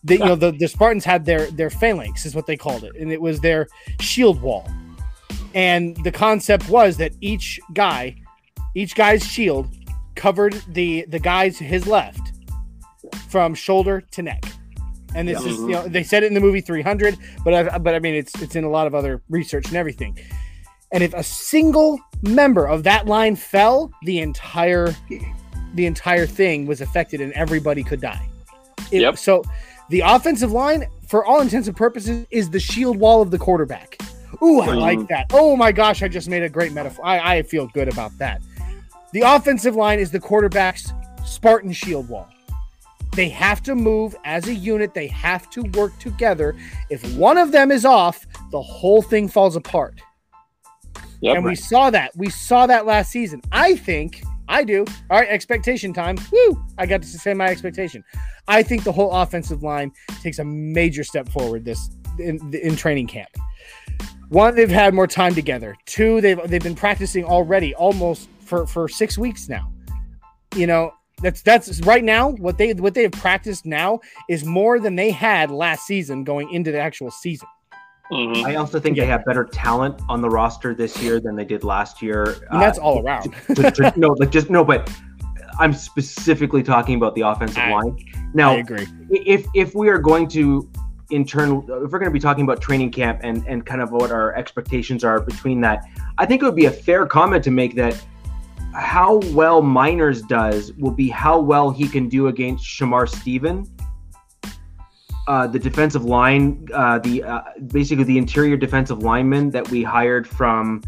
[0.03, 2.93] the, you know the, the Spartans had their their phalanx is what they called it,
[2.99, 3.67] and it was their
[4.01, 4.69] shield wall.
[5.55, 8.15] And the concept was that each guy,
[8.75, 9.73] each guy's shield
[10.15, 12.32] covered the the guys his left
[13.29, 14.43] from shoulder to neck.
[15.15, 15.51] And this Yeah.
[15.51, 18.15] is you know they said it in the movie 300, but I, but I mean
[18.15, 20.17] it's it's in a lot of other research and everything.
[20.91, 24.95] And if a single member of that line fell, the entire
[25.75, 28.27] the entire thing was affected and everybody could die.
[28.91, 29.17] It- Yep.
[29.17, 29.43] So
[29.89, 33.97] the offensive line, for all intents and purposes, is the shield wall of the quarterback.
[34.41, 34.79] Ooh, I Mhm.
[34.81, 35.27] like that.
[35.31, 37.05] Oh my gosh, I just made a great metaphor.
[37.05, 38.41] I, I feel good about that.
[39.13, 40.91] The offensive line is the quarterback's
[41.25, 42.27] Spartan shield wall.
[43.15, 46.55] They have to move as a unit, they have to work together.
[46.89, 50.01] If one of them is off, the whole thing falls apart.
[51.21, 51.37] Yep.
[51.37, 52.11] and we saw that.
[52.17, 53.41] We saw that last season.
[53.51, 54.85] I think I do.
[55.09, 56.17] All right, expectation time.
[56.31, 56.61] Woo!
[56.77, 58.03] I got to say my expectation.
[58.49, 63.07] I think the whole offensive line takes a major step forward this in, in training
[63.07, 63.29] camp.
[64.29, 65.75] One, they've had more time together.
[65.85, 69.71] Two, they've they've been practicing already almost for for six weeks now.
[70.55, 73.99] You know, that's that's right now what they what they have practiced now
[74.29, 77.47] is more than they had last season going into the actual season.
[78.11, 78.43] Mhm.
[78.43, 81.63] I also think they have better talent on the roster this year than they did
[81.63, 82.35] last year.
[82.51, 83.33] And that's Uh, all around.
[83.55, 84.91] to- to- no, like just no, but
[85.59, 87.97] I'm specifically talking about the offensive I- line.
[88.33, 88.87] Now, I agree.
[89.09, 90.67] if if we are going to
[91.11, 93.91] in turn if we're going to be talking about training camp and and kind of
[93.91, 95.83] what our expectations are between that
[96.17, 97.93] i think it would be a fair comment to make that
[98.73, 103.67] how well Meinerz does will be how well he can do against Shamar Stephen
[105.27, 110.27] uh, the defensive line uh, the uh, basically the interior defensive lineman that we hired
[110.27, 110.81] from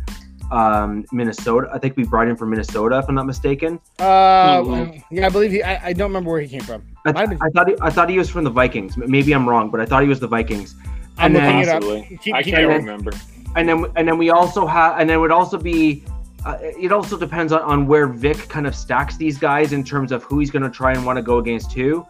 [0.51, 5.01] um, minnesota i think we brought in from minnesota if i'm not mistaken Uh, Mhm.
[5.09, 5.63] yeah, I believe he.
[5.63, 6.83] I, I don't remember where he came from.
[7.05, 9.31] I, Might have been- I thought he, I thought he was from the vikings maybe
[9.33, 10.75] i'm wrong but i thought he was the vikings
[11.17, 11.81] I'm And then- looking it up.
[11.81, 12.17] Possibly.
[12.21, 13.11] Keep- I can't remember.
[13.55, 16.03] and then and then we also have and then it would also be
[16.45, 20.11] uh, it also depends on, on where Vic kind of stacks these guys in terms
[20.11, 22.05] of who he's going to try and want to go against who.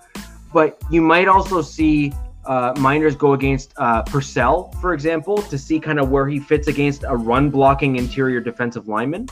[0.54, 2.12] But you might also see
[2.46, 6.68] uh, Meinerz go against uh, Purcell, for example, to see kind of where he fits
[6.68, 9.28] against a run blocking interior defensive lineman.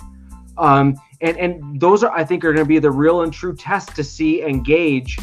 [0.58, 3.56] Um, and and those are I think are going to be the real and true
[3.56, 5.18] test to see and gauge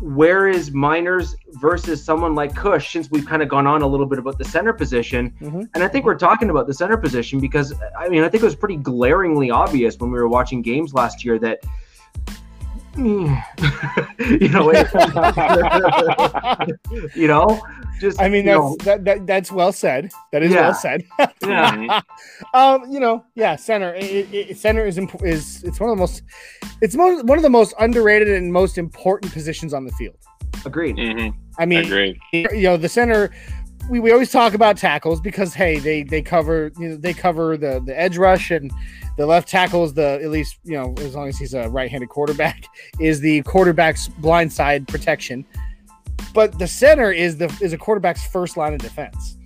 [0.00, 4.06] where is Meinerz versus someone like Cush, since we've kind of gone on a little
[4.06, 5.34] bit about the center position.
[5.40, 5.68] Mhm.
[5.74, 8.46] And I think we're talking about the center position because, I mean, I think it
[8.46, 11.60] was pretty glaringly obvious when we were watching games last year that,
[14.30, 14.88] you know, it-
[17.16, 17.60] you know,
[18.00, 20.10] just, I mean, that's know, that, that that's well said.
[20.32, 20.60] That is Yeah.
[20.62, 21.04] well said.
[21.42, 22.00] yeah,
[22.54, 23.94] um, you know, yeah, center.
[23.94, 26.22] It, it, center is imp- is it's one of the most
[26.80, 30.16] it's mo- one of the most underrated and most important positions on the field.
[30.64, 30.96] agreed.
[30.96, 31.34] Mhm.
[31.58, 32.18] I mean, Agreed.
[32.32, 33.30] you know, the center.
[33.88, 37.56] We, we always talk about tackles because hey, they they cover you know they cover
[37.56, 38.70] the the edge rush and
[39.16, 42.08] the left tackle is the at least you know as long as he's a right-handed
[42.08, 42.64] quarterback
[43.00, 45.44] is the quarterback's blind side protection.
[46.34, 49.36] but the center is the is a quarterback's first line of defense.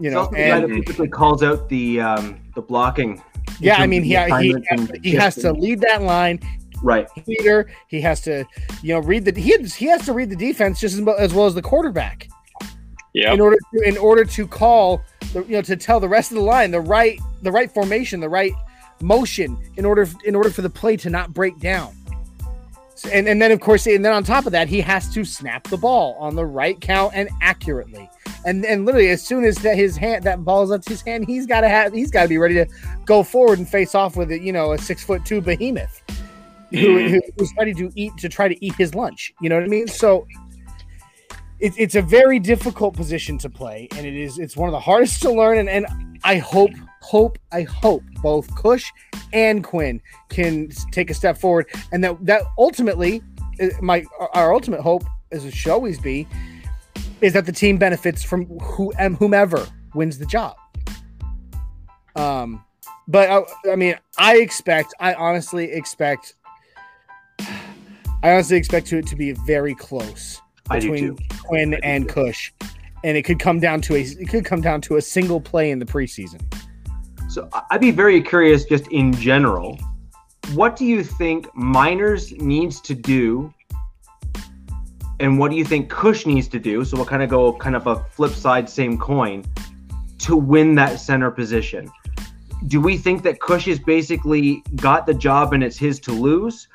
[0.00, 3.22] You know, the guy and that typically calls out the um, the blocking.
[3.60, 4.56] yeah, I mean, he he,
[5.02, 6.40] he has to lead that line.
[6.82, 7.08] Right.
[7.26, 8.44] Leader, he has to,
[8.82, 11.16] you know, read the he has, he has to read the defense just as well
[11.18, 12.28] as, well as the quarterback
[13.14, 13.32] Yeah.
[13.32, 15.00] in order to in order to call
[15.32, 18.20] the you know to tell the rest of the line the right the right formation,
[18.20, 18.52] the right
[19.00, 21.94] motion in order in order for the play to not break down.
[22.96, 25.24] So- And, and then of course and then on top of that he has to
[25.24, 28.08] snap the ball on the right count and accurately
[28.46, 31.24] and and literally as soon as that his hand that ball's up to his hand
[31.26, 32.66] he's got to have he's got to be ready to
[33.04, 36.02] go forward and face off with it you know a six foot two behemoth
[36.72, 37.10] Mhm.
[37.10, 39.68] who- who's ready to eat to try to eat his lunch you know what I
[39.68, 40.26] mean so
[41.64, 44.78] it's it's a very difficult position to play and it is it's one of the
[44.78, 45.86] hardest to learn and, and
[46.22, 48.92] I hope hope I hope both Cush
[49.32, 53.22] and Quinn can take a step forward and that that ultimately
[53.62, 54.04] uh, my
[54.34, 56.28] our ultimate hope as it should always be
[57.22, 60.56] is that the team benefits from who whomever wins the job.
[62.14, 62.62] Um
[63.08, 66.34] but I, I mean I expect I honestly expect
[67.40, 71.16] I honestly expect to it to be very close between.
[71.44, 72.08] Quinn and.
[72.08, 72.52] Cush,
[73.02, 75.70] and it could come down to a it could come down to a single play
[75.70, 76.40] in the preseason.
[77.28, 79.78] So I'd be very curious, just in general,
[80.52, 83.52] what do you think Meinerz needs to do,
[85.18, 86.84] and what do you think Cush needs to do?
[86.84, 89.44] So we'll kind of go kind of a flip side, same coin,
[90.18, 91.90] to win that center position.
[92.68, 96.68] Do we think that Cush has basically got the job and it's his to lose,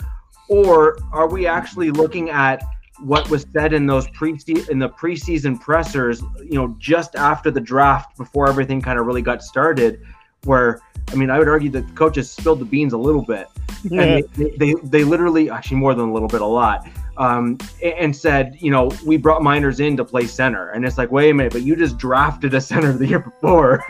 [0.49, 2.61] or are we actually looking at
[3.01, 4.31] what was said in those pre
[4.69, 9.21] in the preseason pressers, you know, just after the draft, before everything kind of really
[9.21, 10.01] got started?
[10.43, 10.81] where
[11.11, 13.47] I mean, I would argue that the coaches spilled the beans a little bit,
[13.91, 16.87] and they, they they literally actually more than a little bit, a lot,
[17.17, 21.11] um, and said, you know, we brought Meinerz in to play center, and it's like,
[21.11, 23.83] wait a minute, but you just drafted a center the year before,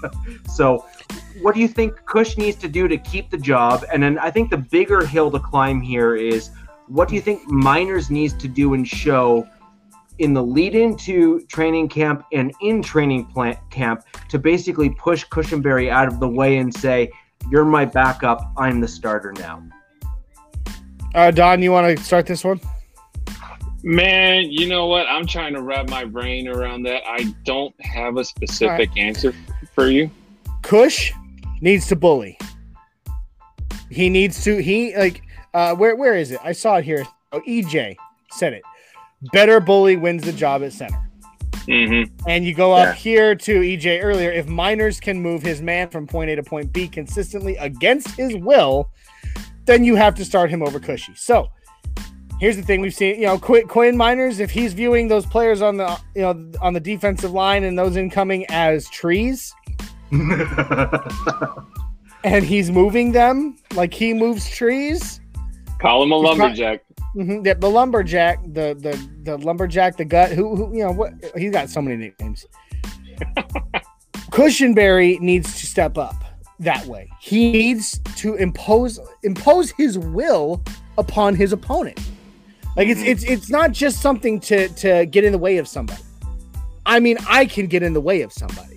[0.54, 0.84] so.
[1.42, 3.84] What do you think Cush needs to do to keep the job?
[3.92, 6.50] And then I think the bigger hill to climb here is
[6.88, 9.48] what do you think Meinerz needs to do and show
[10.18, 15.90] in the lead into training camp and in training plant camp to basically push Cushenberry
[15.90, 17.10] out of the way and say,
[17.50, 18.52] "You're my backup.
[18.56, 19.62] I'm the starter now."
[21.14, 22.60] Uh, Don, you want to start this one?
[23.82, 25.06] Man, you know what?
[25.06, 27.02] I'm trying to wrap my brain around that.
[27.06, 29.34] I don't have a specific answer
[29.74, 30.10] for you.
[30.62, 31.12] Cush
[31.60, 32.38] needs to bully.
[33.90, 34.62] He needs to.
[34.62, 35.22] He like.
[35.56, 36.40] Uh, where where is it?
[36.44, 37.06] I saw it here.
[37.32, 37.96] Oh, EJ
[38.30, 38.62] said it.
[39.32, 41.02] Better bully wins the job at center.
[41.66, 42.28] Mm-hmm.
[42.28, 42.92] And you go up Yeah.
[42.92, 44.30] here to EJ earlier.
[44.30, 48.36] If Meinerz can move his man from point A to point B consistently against his
[48.36, 48.90] will,
[49.64, 51.14] then you have to start him over Cushy.
[51.16, 51.48] So
[52.38, 54.40] here's the thing: we've seen, you know, Quinn, Quinn Meinerz.
[54.40, 57.96] If he's viewing those players on the, you know, on the defensive line and those
[57.96, 59.54] incoming as trees,
[62.24, 65.20] and he's moving them like he moves trees.
[65.78, 66.82] Call him a lumberjack.
[67.12, 70.32] hmm The, the lumberjack, the the the lumberjack, the gut.
[70.32, 71.12] Who, who you know what?
[71.36, 72.46] He's got so many nicknames.
[74.30, 76.14] Cushenberry needs to step up
[76.60, 77.08] that way.
[77.20, 80.62] He needs to impose impose his will
[80.98, 82.00] upon his opponent.
[82.76, 86.02] Like it's it's it's not just something to to get in the way of somebody.
[86.84, 88.75] I mean, I can get in the way of somebody.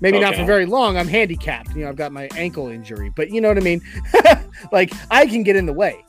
[0.00, 0.96] Maybe not for very long.
[0.96, 1.74] I'm handicapped.
[1.74, 3.80] You know, I've got my ankle injury, but you know what I mean.
[4.72, 6.04] like I can get in the way.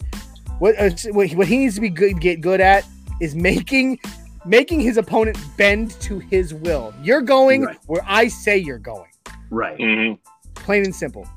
[0.59, 2.85] What uh, what, what he needs to be good get good at
[3.21, 3.99] is making
[4.45, 6.93] making his opponent bend to his will.
[7.01, 7.77] You're going Right.
[7.87, 9.09] where I say you're going.
[9.49, 9.77] right.
[9.79, 10.13] hmm
[10.55, 11.27] Plain and simple.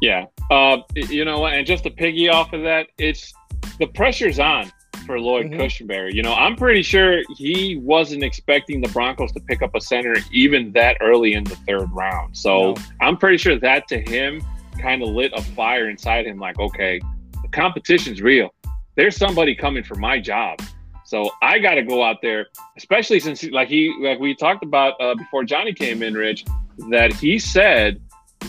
[0.00, 0.26] Yeah.
[0.50, 1.52] Uh, you know what?
[1.54, 3.32] And just to piggy off of that, it's
[3.78, 4.70] the pressure's on
[5.06, 5.58] for Lloyd Mhm.
[5.58, 6.14] Cushenberry.
[6.14, 10.14] You know, I'm pretty sure he wasn't expecting the Broncos to pick up a center
[10.32, 12.36] even that early in the third round.
[12.36, 12.74] So No.
[13.00, 14.42] I'm pretty sure that to him
[14.80, 17.00] kind of lit a fire inside him like, okay,
[17.42, 18.54] the competition's real.
[18.96, 20.60] There's somebody coming for my job.
[21.04, 22.46] So I got to go out there,
[22.78, 26.44] especially since, like he, like we talked about uh, before Johnny came in, Rich,
[26.90, 28.00] that he said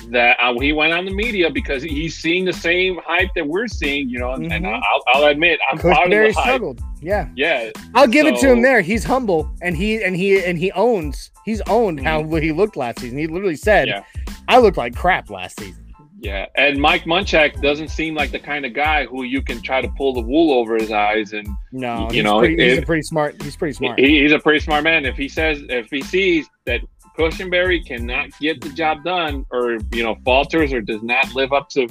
[0.10, 3.68] that uh, he went on the media because he's seeing the same hype that we're
[3.68, 4.34] seeing, you know.
[4.34, 4.82] And, and Mhm.
[4.82, 6.44] I'll, I'll admit, I'm part of the hype.
[6.46, 6.82] struggled.
[7.02, 7.28] Yeah.
[7.36, 8.82] Yeah, I'll give it to him there.
[8.82, 13.00] He's humble and he and he and he owns he's owned how he looked last
[13.00, 13.18] season.
[13.18, 14.04] He literally said, Yeah.
[14.48, 15.84] I looked like crap last season.
[16.22, 16.46] yeah.
[16.56, 19.90] And Mike Munchak doesn't seem like the kind of guy who you can try to
[19.98, 21.34] pull the wool over his eyes.
[21.34, 23.42] And No, You he's know, pretty, he's a pretty smart.
[23.42, 24.00] He's pretty smart.
[24.00, 25.06] he, he's a pretty smart man.
[25.06, 26.80] If he says, if he sees that
[27.18, 31.70] Cushenberry cannot get the job done, or you know, falters or does not live up
[31.70, 31.88] to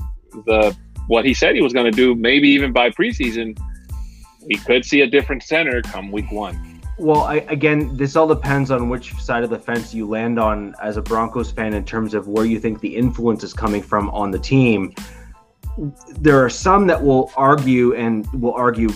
[0.47, 3.59] the what he said he was going to do, maybe even by preseason,
[4.47, 6.81] we could see a different center come week one.
[6.99, 10.75] Well, I, again, this all depends on which side of the fence you land on
[10.83, 14.11] as a Broncos fan in terms of where you think the influence is coming from
[14.11, 14.95] on the team.
[16.19, 18.91] There are some that will argue and will argue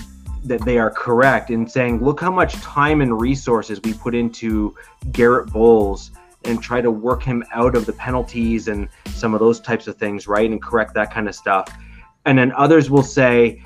[0.48, 4.74] that they are correct in saying, look how much time and resources we put into
[5.12, 6.10] Garett Bolles
[6.44, 9.96] and try to work him out of the penalties and some of those types of
[9.96, 10.50] things, right?
[10.50, 11.76] And correct that kind of stuff.
[12.24, 13.62] And then others will say,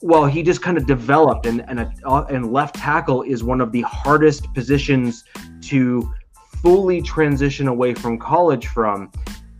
[0.00, 3.60] well, he just kind of developed, and and, a, uh, and left tackle is one
[3.60, 5.24] of the hardest positions
[5.62, 6.12] to
[6.60, 9.10] fully transition away from college from.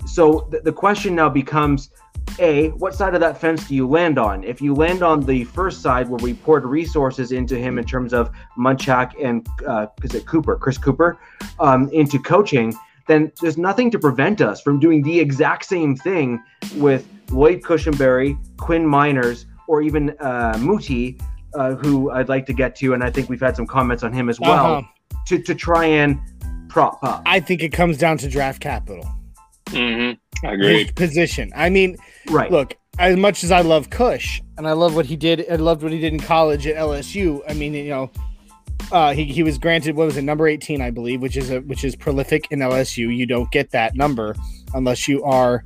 [0.06, 1.90] So th- the question now becomes
[2.38, 4.44] a, what side of that fence do you land on?
[4.44, 8.12] If you land on the first side where we poured resources into him in terms
[8.12, 11.16] of Munchak and uh, is it Kuper, Chris Kuper,
[11.60, 12.74] um, into coaching,
[13.08, 16.42] then there's nothing to prevent us from doing the exact same thing
[16.76, 21.18] with Lloyd Cushenberry, Quinn Meinerz, or even uh, Muti,
[21.54, 24.12] uh, who I'd like to get to, and I think we've had some comments on
[24.12, 25.18] him as well, uh-huh.
[25.26, 26.18] to, to try and
[26.68, 27.22] prop up.
[27.26, 29.06] I think it comes down to draft capital.
[29.66, 30.46] Mm-hmm.
[30.46, 30.86] Agreed.
[30.86, 31.52] His position.
[31.54, 31.96] I mean,
[32.30, 32.50] right.
[32.50, 35.82] Look, as much as I love Cush and I love what he did, I loved
[35.82, 37.40] what he did in college at LSU.
[37.48, 38.10] I mean, you know,
[38.90, 41.60] uh, he, he was granted what was it number 18 i believe which is a
[41.62, 44.34] which is prolific in lsu you don't get that number
[44.74, 45.64] unless you are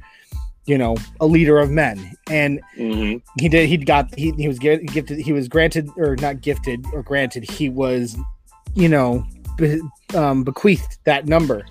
[0.66, 3.18] you know a leader of men and mm-hmm.
[3.40, 7.02] he did he got he, he was gifted he was granted or not gifted or
[7.02, 8.16] granted he was
[8.74, 9.24] you know
[9.56, 9.80] be,
[10.14, 11.64] um, bequeathed that number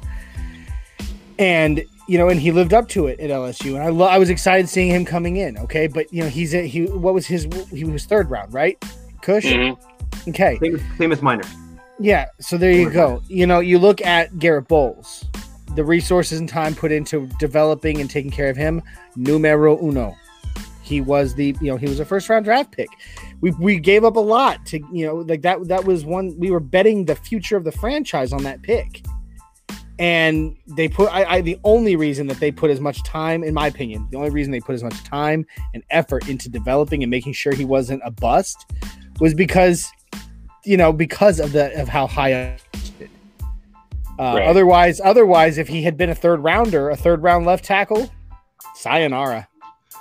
[1.38, 4.18] and you know, and he lived up to it at LSU, and I lo- I
[4.18, 5.58] was excited seeing him coming in.
[5.58, 8.78] Okay, but you know, he's a, he what was his he was third round, right?
[9.22, 9.46] Cush.
[9.46, 10.30] Mm-hmm.
[10.30, 10.58] Okay.
[10.60, 11.44] Famous, famous minor.
[12.00, 12.26] Yeah.
[12.40, 13.22] So there you go.
[13.28, 15.26] You know, you look at Garett Bolles,
[15.76, 18.82] the resources and time put into developing and taking care of him.
[19.16, 20.16] Numero uno.
[20.84, 22.90] He was the you know he was a first round draft pick.
[23.42, 26.52] We we gave up a lot to you know like that that was one we
[26.52, 29.04] were betting the future of the franchise on that pick
[29.98, 33.54] and they put I, I, the only reason that they put as much time in
[33.54, 37.10] my opinion the only reason they put as much time and effort into developing and
[37.10, 38.72] making sure he wasn't a bust
[39.20, 39.90] was because
[40.64, 42.58] you know because of the of how high uh,
[44.20, 44.44] right.
[44.44, 48.12] otherwise otherwise if he had been a third rounder a third round left tackle
[48.76, 49.48] sayonara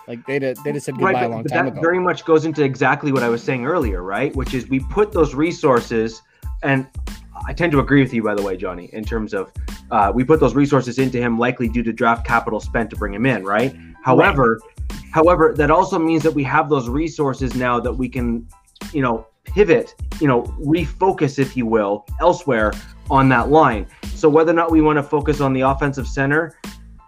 [0.07, 1.81] like they did, they just said goodbye right, but, a long time that ago.
[1.81, 4.35] Very much goes into exactly what I was saying earlier, right?
[4.37, 6.21] Which is we put those resources,
[6.63, 6.87] and
[7.47, 9.53] I tend to agree with you, by the way, Johnny, in terms of
[9.91, 13.13] uh, we put those resources into him likely due to draft capital spent to bring
[13.13, 13.77] him in, right?
[14.03, 14.99] However, right.
[15.13, 18.47] however, that also means that we have those resources now that we can,
[18.93, 22.73] you know, pivot, you know, refocus, if you will, elsewhere
[23.11, 23.87] on that line.
[24.15, 26.59] So whether or not we want to focus on the offensive center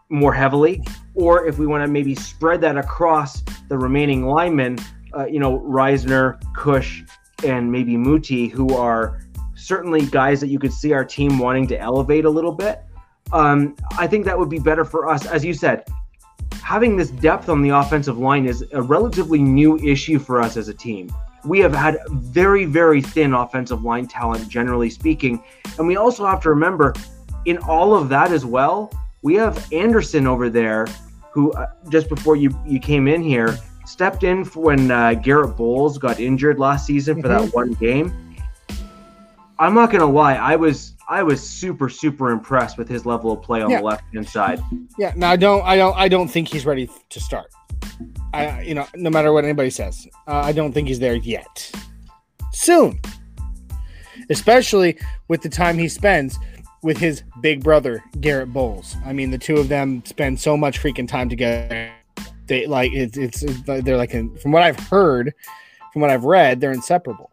[0.09, 0.83] more heavily,
[1.15, 4.79] or if we want to maybe spread that across the remaining linemen,
[5.17, 7.05] uh, you know, Risner, Cush,
[7.45, 9.21] and maybe Muti, who are
[9.67, 12.85] certainly guys that you could see our team wanting to elevate a little bit.
[13.33, 15.27] Um, I think that would be better for us.
[15.27, 15.85] As you said,
[16.63, 20.69] having this depth on the offensive line is a relatively new issue for us as
[20.69, 21.13] a team.
[21.45, 25.43] We have had very, very thin offensive line talent, generally speaking.
[25.79, 26.95] And we also have to remember,
[27.45, 28.93] in all of that as well,
[29.23, 30.87] we have Anderson over there,
[31.33, 35.99] who uh, just before you, you came in here, stepped in when uh, Garett Bolles
[35.99, 37.47] got injured last season for mm-hmm.
[37.47, 38.26] that one game
[39.59, 43.43] I'm not gonna lie, I was I was super super impressed with his level of
[43.43, 43.79] play on yeah.
[43.79, 44.61] the left hand side.
[44.99, 47.51] Yeah, no, I don't I don't I don't think he's ready to start.
[48.35, 51.73] I you know no matter what anybody says, uh, I don't think he's there yet.
[52.53, 53.01] Soon,
[54.31, 54.99] especially
[55.29, 56.39] with the time he spends
[56.83, 58.97] with his big brother Garett Bolles.
[59.05, 61.91] I mean, the two of them spend so much freaking time together.
[62.47, 65.33] They like it's it's they're like from what I've heard,
[65.93, 67.31] from what I've read, they're inseparable.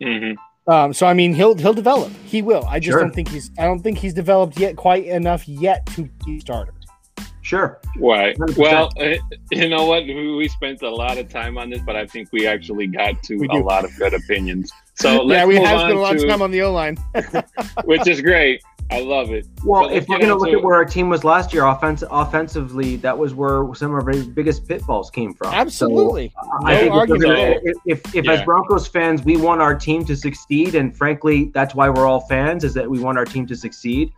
[0.00, 0.40] Mm-hmm.
[0.66, 2.12] Um, so I mean, he'll he'll develop.
[2.24, 2.64] He will.
[2.68, 3.00] I just sure.
[3.00, 3.50] don't think he's.
[3.58, 6.74] I don't think he's developed yet quite enough yet to be starter.
[7.42, 7.80] Sure.
[7.98, 8.36] Right.
[8.56, 9.14] Well, uh,
[9.50, 10.06] you know what?
[10.06, 13.34] We spent a lot of time on this, but I think we actually got to
[13.34, 14.72] a lot of good opinions.
[14.94, 16.96] So yeah, we have spent a lot of time on the O line,
[17.84, 18.62] which is great.
[18.90, 19.46] I love it.
[19.64, 22.96] Well, if we're going to look at where our team was last year, offense, offensively,
[22.96, 25.52] that was where some of our biggest pitfalls came from.
[25.54, 26.30] Absolutely.
[26.34, 27.60] So, uh, no I think argument.
[27.64, 28.32] if, if, if yeah.
[28.32, 32.20] as Broncos fans, we want our team to succeed, and frankly, that's why we're all
[32.20, 34.12] fans, is that we want our team to succeed.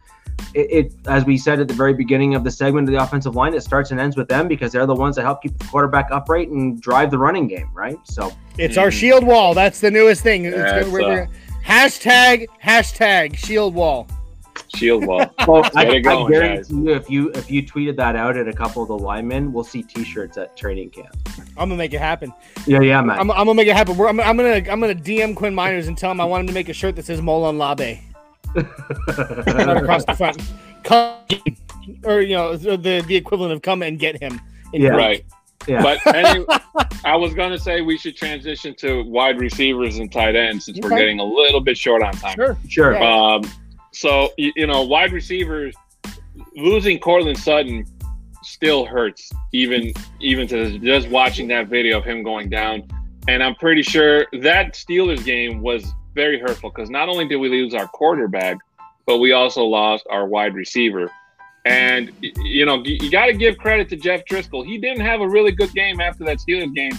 [0.54, 3.36] It, it, as we said at the very beginning of the segment of the offensive
[3.36, 5.64] line, it starts and ends with them because they're the ones that help keep the
[5.66, 7.98] quarterback upright and drive the running game, right?
[8.04, 8.92] So it's our mm.
[8.92, 9.54] shield wall.
[9.54, 10.46] That's the newest thing.
[10.46, 11.26] It's, we're, we're, uh,
[11.64, 14.08] hashtag hashtag shield wall.
[14.76, 15.24] Shield wall.
[15.46, 18.36] Oh, I, Get it going, I guarantee you, if you if you tweeted that out
[18.36, 21.14] at a couple of the linemen, we'll see T-shirts at training camp.
[21.56, 22.32] I'm gonna make it happen.
[22.66, 23.18] Yeah, yeah, man.
[23.18, 23.96] I'm, I'm gonna make it happen.
[23.96, 26.46] We're, I'm, I'm gonna I'm gonna DM Quinn Meinerz and tell him I want him
[26.48, 27.98] to make a shirt that says Molon Labe
[28.56, 30.40] right across the front.
[30.82, 31.18] Come,
[32.04, 34.40] or you know the the equivalent of come and get him.
[34.72, 34.90] in Yeah.
[34.90, 34.98] Greek.
[34.98, 35.24] Right.
[35.66, 35.82] Yeah.
[35.82, 36.46] But anyway,
[37.04, 40.90] I was gonna say we should transition to wide receivers and tight ends since we're
[40.90, 42.34] getting a little bit short on time.
[42.34, 42.56] Sure.
[42.68, 42.92] sure.
[42.94, 43.34] Yeah.
[43.34, 43.42] Um,
[43.94, 45.74] so you, you know, wide receivers
[46.56, 47.86] losing Courtland Sutton
[48.42, 52.86] still hurts, even even to just watching that video of him going down.
[53.28, 57.48] And I'm pretty sure that Steelers game was very hurtful because not only did we
[57.48, 58.58] lose our quarterback,
[59.06, 61.10] but we also lost our wide receiver.
[61.64, 64.66] And you know, you, got to give credit to Jeff Driskel.
[64.66, 66.92] He didn't have a really good game after that Steelers game.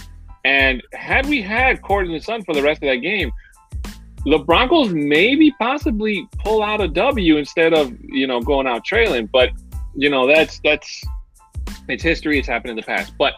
[0.44, 3.30] And had we had Courtland Sutton for the rest of that game,
[4.26, 9.26] the Broncos maybe possibly pull out a W instead of you know going out trailing.
[9.26, 9.50] But
[9.94, 11.04] you know that's that's
[11.88, 12.38] it's history.
[12.38, 13.14] It's happened in the past.
[13.18, 13.34] But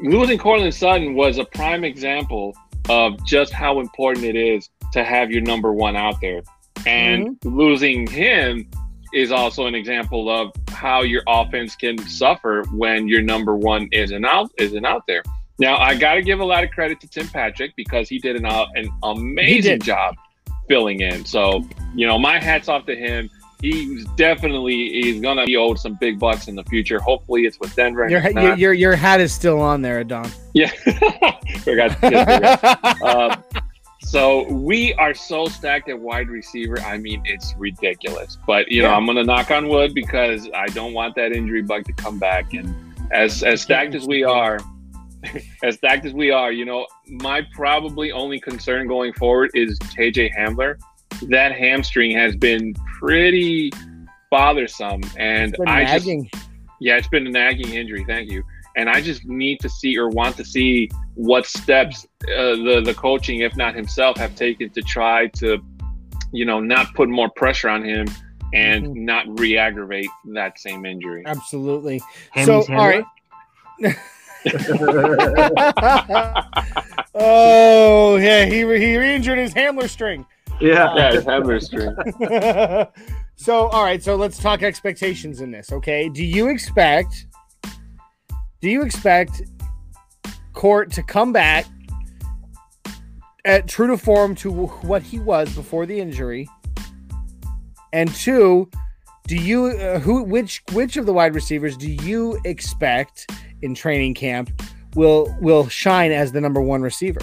[0.00, 2.56] losing Courtland Sutton was a prime example
[2.88, 6.42] of just how important it is to have your number one out there,
[6.86, 7.56] and mm-hmm.
[7.58, 8.68] losing him
[9.12, 14.24] is also an example of how your offense can suffer when your number one isn't
[14.24, 15.22] out isn't out there.
[15.58, 18.36] Now I got to give a lot of credit to Tim Patrick because he did
[18.36, 20.16] an, uh, an amazing job
[20.68, 21.24] filling in.
[21.24, 23.28] So you know, my hats off to him.
[23.60, 26.98] He's definitely he's gonna be owed some big bucks in the future.
[26.98, 28.08] Hopefully, it's with Denver.
[28.08, 30.28] Your, your your your hat is still on there, Don.
[30.52, 30.66] yeah,
[31.60, 31.92] forgot.
[32.00, 32.80] forgot.
[33.04, 33.36] Uh,
[34.00, 36.80] so we are so stacked at wide receiver.
[36.80, 38.36] I mean, it's ridiculous.
[38.48, 38.96] But you know, Yeah.
[38.96, 42.52] I'm gonna knock on wood because I don't want that injury bug to come back.
[42.54, 42.74] And
[43.12, 44.58] as as stacked as we are,
[45.62, 50.30] as stacked as we are, you know, my probably only concern going forward is KJ
[50.36, 50.78] Hamler.
[51.28, 53.70] That hamstring has been pretty
[54.30, 56.06] bothersome, and It's been I just
[56.80, 58.04] yeah, it's been a nagging injury.
[58.04, 58.42] Thank you.
[58.74, 62.94] And I just need to see or want to see what steps uh, the the
[62.94, 65.58] coaching, if not himself, have taken to try to,
[66.32, 68.06] you know, not put more pressure on him
[68.54, 68.96] and Mhm.
[68.96, 71.22] not re-aggravate that same injury.
[71.26, 72.00] Absolutely.
[72.30, 73.04] Hammy's so, all right.
[74.44, 75.16] handler?
[77.14, 80.26] oh yeah, he re- he re-injured his Hamler string.
[80.60, 80.94] yeah.
[80.94, 81.94] yeah, it's hamstring.
[83.36, 85.72] so all right, so let's talk expectations in this.
[85.72, 87.26] Okay, do you expect?
[88.60, 89.42] Do you expect
[90.52, 91.66] Court to come back
[93.44, 96.48] at true to form to what he was before the injury?
[97.92, 98.70] And two,
[99.26, 103.30] do you uh, who which which of the wide receivers do you expect
[103.62, 104.50] in training camp
[104.94, 107.20] will will shine as the number one receiver?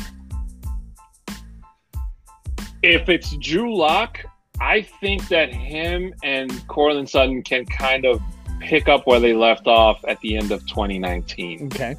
[2.82, 4.20] if it's Drew Lock,
[4.60, 8.22] I think that him and Courtland Sutton can kind of
[8.60, 11.68] pick up where they left off at the end of 2019.
[11.68, 11.96] Okay.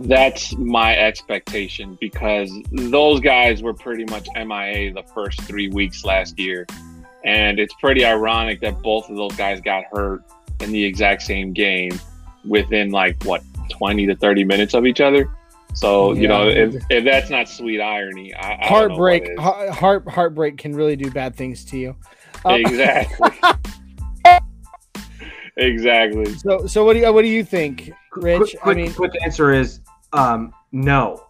[0.00, 6.38] That's my expectation because those guys were pretty much MIA the first three weeks last
[6.38, 6.66] year.
[7.24, 10.22] And it's pretty ironic that both of those guys got hurt
[10.60, 11.98] in the exact same game
[12.44, 15.30] within like what 20 to 30 minutes of each other.
[15.74, 19.70] So, you know, if, if that's not sweet irony, I, I don't know heartbreak heart,
[19.70, 21.96] heart heartbreak can really do bad things to you
[22.44, 23.30] Um, exactly.
[25.56, 26.32] exactly.
[26.34, 29.12] so so what do you what do you think rich Quick, i quick, mean quick
[29.24, 29.80] answer is
[30.14, 31.24] um, no.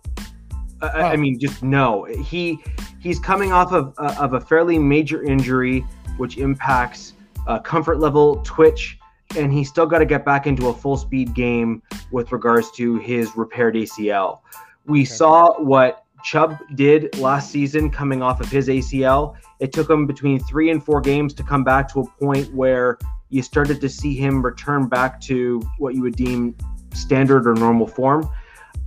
[0.95, 2.05] I, I- I mean, just no.
[2.05, 2.59] He
[3.01, 5.81] he's coming off of uh, of a fairly major injury,
[6.17, 7.15] which impacts
[7.47, 8.99] uh, comfort level, twitch,
[9.37, 12.97] and he's still got to get back into a full speed game with regards to
[12.97, 14.41] his repaired ACL.
[14.87, 15.05] We Okay.
[15.07, 19.35] saw what Chubb did last season coming off of his ACL.
[19.61, 22.99] It took him between three and four games to come back to a point where
[23.29, 26.55] you started to see him return back to what you would deem
[26.95, 28.29] standard or normal form.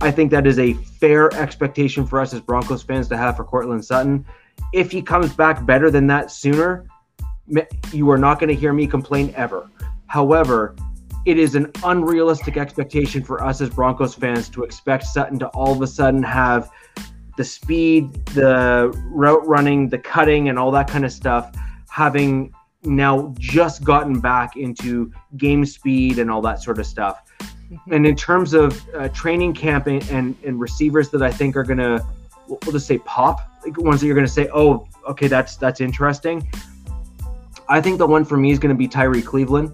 [0.00, 3.44] I think that is a fair expectation for us as Broncos fans to have for
[3.44, 4.24] Courtland Sutton.
[4.72, 6.86] If he comes back better than that sooner,
[7.92, 9.68] you are not going to hear me complain ever.
[10.06, 10.76] However,
[11.26, 15.72] it is an unrealistic expectation for us as Broncos fans to expect Sutton to all
[15.72, 16.70] of a sudden have
[17.36, 21.54] the speed, the route running, the cutting, and all that kind of stuff,
[21.88, 22.52] having
[22.84, 27.22] now just gotten back into game speed and all that sort of stuff.
[27.90, 31.64] And in terms of uh, training camp and, and, and receivers that I think are
[31.64, 32.04] going to,
[32.46, 35.56] we'll we'll just say pop, like ones that you're going to say, oh, okay, that's
[35.56, 36.50] that's interesting.
[37.68, 39.72] I think the one for me is going to be Tyrie Cleveland.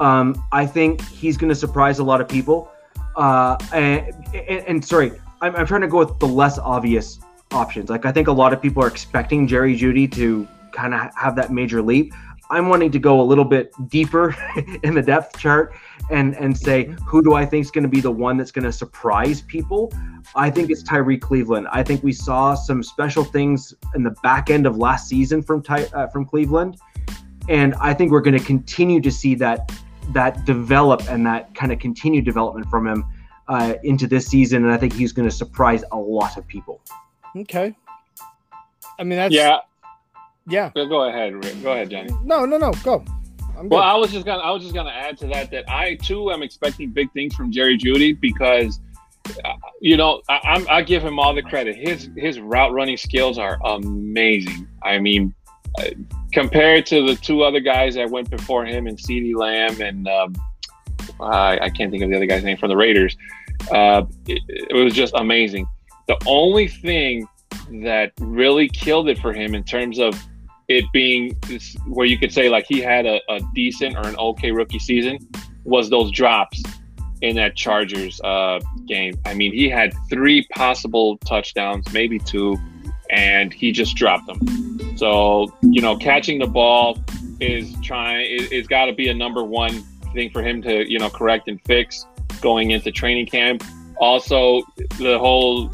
[0.00, 2.70] Um, I think he's going to surprise a lot of people.
[3.16, 7.20] Uh, and, and, and sorry, I'm, I'm trying to go with the less obvious
[7.52, 7.88] options.
[7.90, 11.36] Like I think a lot of people are expecting Jerry Jeudy to kind of have
[11.36, 12.12] that major leap.
[12.52, 14.36] I'm wanting to go a little bit deeper
[14.82, 15.74] in the depth chart
[16.10, 18.66] and and say who do I think is going to be the one that's going
[18.66, 19.90] to surprise people.
[20.36, 21.66] I think it's Tyrie Cleveland.
[21.72, 25.62] I think we saw some special things in the back end of last season from
[25.62, 26.76] Ty, uh, from Cleveland,
[27.48, 29.72] and I think we're going to continue to see that
[30.10, 33.04] that develop and that kind of continued development from him
[33.48, 34.64] uh, into this season.
[34.64, 36.82] And I think he's going to surprise a lot of people.
[37.34, 37.74] Okay.
[38.98, 39.60] I mean that's Yeah,
[40.46, 40.70] yeah.
[40.74, 41.34] go go ahead.
[41.34, 41.62] Rick.
[41.62, 42.10] Go ahead, Johnny.
[42.24, 42.72] No, no, no.
[42.82, 43.04] Go.
[43.56, 43.76] I'm good.
[43.76, 46.30] Well, I was just gonna I was just gonna add to that that I too
[46.30, 48.80] am expecting big things from Jerry Jeudy because
[49.44, 51.76] uh, you know I, I'm I give him all the credit.
[51.76, 54.66] His his route running skills are amazing.
[54.82, 55.34] I mean,
[55.78, 55.90] uh,
[56.32, 60.34] compared to the two other guys that went before him and CeeDee Lamb and um,
[61.20, 63.16] I, I can't think of the other guy's name from the Raiders.
[63.70, 65.66] Uh, it, it was just amazing.
[66.08, 67.28] The only thing
[67.82, 70.20] that really killed it for him in terms of
[70.68, 74.16] it being this, where you could say like he had a, a decent or an
[74.16, 75.18] okay rookie season
[75.64, 76.62] was those drops
[77.20, 79.14] in that Chargers uh, game.
[79.24, 82.58] I mean, he had three possible touchdowns, maybe two,
[83.10, 84.96] and he just dropped them.
[84.96, 86.98] So you know, catching the ball
[87.40, 89.82] is trying is, is got to be a number one
[90.12, 92.06] thing for him to you know correct and fix
[92.40, 93.62] going into training camp.
[93.98, 94.62] Also,
[94.98, 95.70] the whole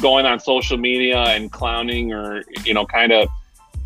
[0.00, 3.28] going on social media and clowning or you know kind of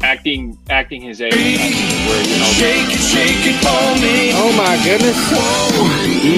[0.03, 4.33] acting acting his age where you know Shake it, shake it for me.
[4.35, 5.19] oh my goodness.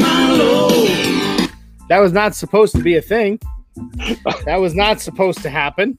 [0.02, 1.50] My lord.
[1.88, 3.38] That was not supposed to be a thing.
[4.46, 5.96] That was not supposed to happen.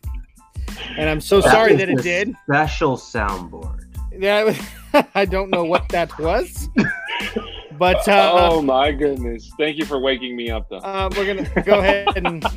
[0.97, 2.35] And I'm so sorry that it did.
[2.45, 3.81] Special soundboard.
[4.17, 4.53] Yeah,
[5.15, 6.69] I don't know what that was.
[7.77, 11.43] But uh, oh my goodness thank you for waking me up though uh, we're going
[11.43, 12.43] to go ahead and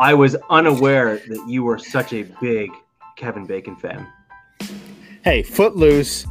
[0.00, 2.70] I was unaware that you were such a big
[3.16, 4.06] Kevin Bacon fan.
[5.24, 6.26] hey, Footloose.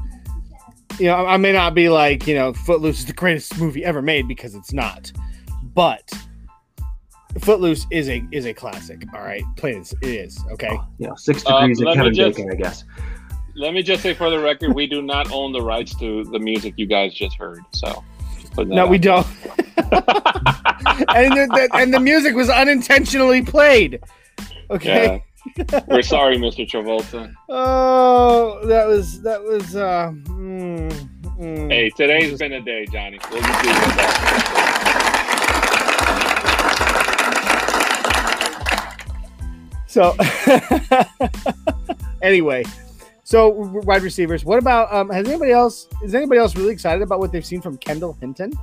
[0.99, 4.01] You know, I may not be like, you know, Footloose is the greatest movie ever
[4.01, 5.11] made because it's not.
[5.75, 6.09] But
[7.39, 9.03] Footloose is a is a classic.
[9.13, 10.43] All right, plain as- it is.
[10.53, 10.75] Okay.
[10.97, 12.83] You know, six Um, degrees of Kevin just- Bacon, I guess.
[13.55, 16.37] let me just say for the record we do not own the rights to the
[16.39, 18.16] music you guys just heard so just putting that
[18.65, 19.27] No, out we don't.
[19.77, 23.99] and the, the, and the music was unintentionally played.
[24.69, 25.23] Okay.
[25.57, 25.81] Yeah.
[25.87, 26.69] We're sorry, Mr.
[26.69, 27.33] Travolta.
[27.49, 29.75] Oh, that was that was.
[29.75, 30.91] uh mm,
[31.39, 31.71] mm.
[31.71, 33.19] Hey, today's been a day, Johnny.
[33.31, 34.67] We'll just leave it.
[39.87, 40.15] So,
[42.21, 42.65] anyway,
[43.27, 44.45] so wide receivers.
[44.45, 45.09] What about um?
[45.09, 45.89] Has anybody else?
[46.01, 48.53] Is anybody else really excited about what they've seen from Kendall Hinton?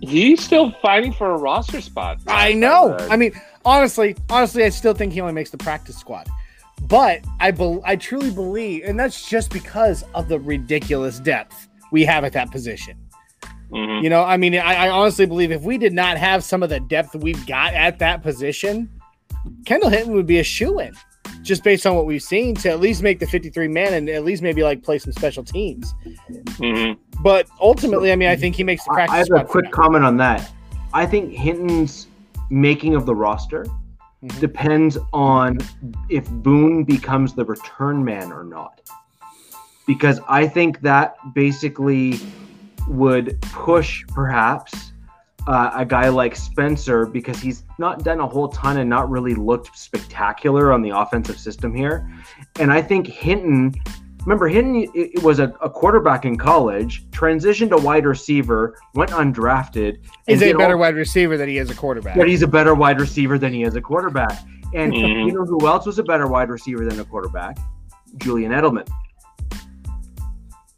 [0.00, 2.20] He's still fighting for a roster spot.
[2.28, 2.96] I know.
[3.10, 3.32] I mean,
[3.64, 6.28] honestly, honestly, I still think he only makes the practice squad.
[6.82, 12.04] But I bel I truly believe, and that's just because of the ridiculous depth we
[12.04, 12.96] have at that position.
[13.72, 14.00] Mhm.
[14.00, 16.68] You know, I mean, I, I honestly believe if we did not have some of
[16.68, 18.88] the depth we've got at that position,
[19.66, 20.94] Kendall Hinton would be a shoe in,
[21.42, 24.24] just based on what we've seen to at least make the 53 man and at
[24.24, 25.94] least maybe like play some special teams.
[26.58, 26.96] Mhm.
[27.22, 29.70] But ultimately, I mean, I think he makes the practice I have a quick now.
[29.70, 30.50] comment on that.
[30.94, 32.06] I think Hinton's
[32.50, 33.66] making of the roster
[34.24, 34.40] Mhm.
[34.40, 35.58] depends on
[36.08, 38.80] if Boone becomes the return man or not.
[39.86, 42.20] Because I think that basically
[42.88, 44.92] would push perhaps
[45.48, 49.34] uh, a guy like Spencer because he's not done a whole ton and not really
[49.34, 52.06] looked spectacular on the offensive system here.
[52.60, 53.74] And I think Hinton,
[54.26, 59.10] remember, Hinton it, it was a, a quarterback in college, transitioned to wide receiver, went
[59.10, 59.98] undrafted.
[60.26, 62.14] He's a better all- wide receiver than he is a quarterback.
[62.14, 64.38] but he's a better wide receiver than he is a quarterback.
[64.74, 65.26] And Mhm.
[65.26, 67.56] you know who else was a better wide receiver than a quarterback?
[68.18, 68.86] Julian Edelman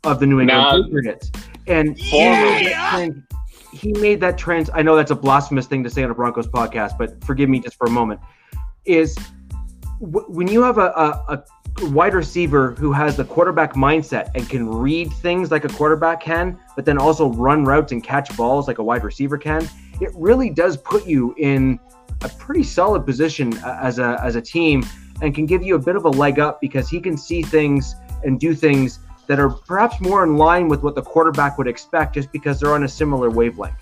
[0.04, 1.32] of the New England Patriots.
[1.66, 2.72] And he
[3.72, 4.70] He made that trans.
[4.72, 7.60] I know that's a blasphemous thing to say on a Broncos podcast, but forgive me
[7.60, 8.20] just for a moment.
[8.84, 9.16] Is
[10.00, 11.44] w- when you have a, a, a
[11.90, 16.58] wide receiver who has the quarterback mindset and can read things like a quarterback can,
[16.76, 19.68] but then also run routes and catch balls like a wide receiver can,
[20.00, 21.78] it really does put you in
[22.22, 24.84] a pretty solid position as a as a team
[25.22, 27.94] and can give you a bit of a leg up because he can see things
[28.24, 29.00] and do things
[29.30, 32.74] that are perhaps more in line with what the quarterback would expect just because they're
[32.74, 33.76] on a similar wavelength.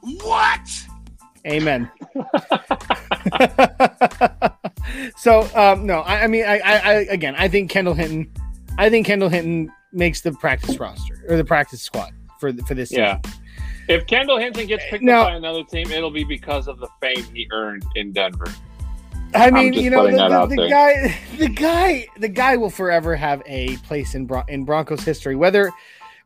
[0.00, 0.86] What?
[1.46, 1.90] Amen.
[5.18, 8.32] so um, no, I, I mean, I, I, I again, I think Kendall Hinton,
[8.78, 12.90] I think Kendall Hinton makes the practice roster or the practice squad for for this.
[12.90, 13.20] Yeah.
[13.22, 13.40] season.
[13.90, 16.88] If Kendall Hinton gets picked Now- up by another team, it'll be because of the
[17.02, 18.46] fame he earned in Denver.
[19.34, 23.42] I mean, you know, the, the, the guy, the guy, the guy will forever have
[23.46, 25.36] a place in Bron- in Broncos history.
[25.36, 25.70] Whether,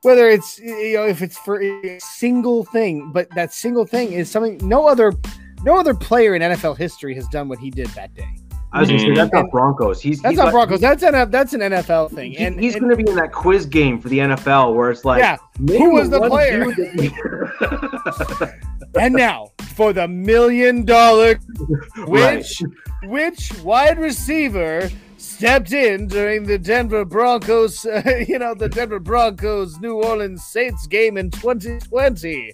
[0.03, 4.31] whether it's you know, if it's for a single thing, but that single thing is
[4.31, 5.13] something no other,
[5.65, 8.29] no other player in NFL history has done what he did that day.
[8.73, 10.03] I was gonna say that's not Broncos.
[10.03, 10.81] He's That's he's not like- Broncos.
[10.81, 12.33] That's an that's an NFL thing.
[12.33, 15.07] he- And he's and- to be in that quiz game for the NFL where it's
[15.07, 16.67] like, Yeah, who was the player?
[19.01, 21.39] and now for the million dollar
[21.97, 22.39] Right.
[22.39, 22.63] Which
[23.05, 29.79] which wide receiver stepped in during the Denver Broncos, uh, you know, the Denver Broncos
[29.81, 32.53] New Orleans Saints game in 2020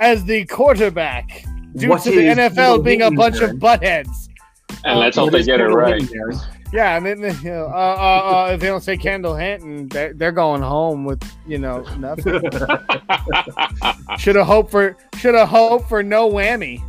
[0.00, 1.44] as the quarterback
[1.76, 3.50] due What to the NFL being a bunch there?
[3.50, 4.28] of buttheads.
[4.84, 6.02] And let's hope they is get it right.
[6.72, 10.14] Yeah, I mean, you know, uh, uh, uh, if they don't say Kendall Hinton, they're,
[10.14, 12.40] they're going home with you know nothing.
[14.18, 16.82] Should have hoped for should have hoped for no whammy.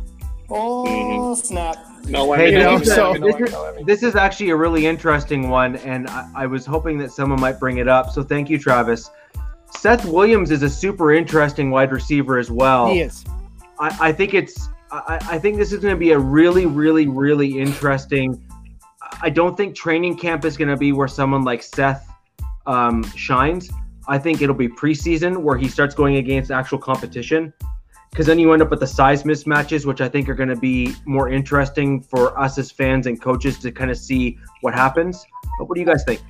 [0.50, 1.76] Oh, snap.
[2.06, 2.38] no one.
[2.38, 5.48] Hey, You this, know, is a- so- this is- this is actually a really interesting
[5.48, 8.10] one, and I, I was hoping that someone might bring it up.
[8.10, 9.10] So thank you, Travis.
[9.76, 12.88] Seth Williams is a super interesting wide receiver as well.
[12.90, 13.24] He is.
[13.80, 17.08] I, I think it's I, I think this is going to be a really, really,
[17.08, 18.40] really interesting.
[19.20, 22.08] I don't think training camp is going to be where someone like Seth
[22.66, 23.70] um, shines.
[24.06, 27.52] I think it'll be preseason where he starts going against actual competition.
[28.10, 30.56] Because then you end up with the size mismatches, which I think are going to
[30.56, 35.26] be more interesting for us as fans and coaches to kind of see what happens.
[35.58, 36.22] But what do you guys think?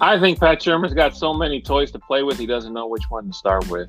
[0.00, 3.04] I think Pat Shurmur's got so many toys to play with, he doesn't know which
[3.08, 3.88] one to start with.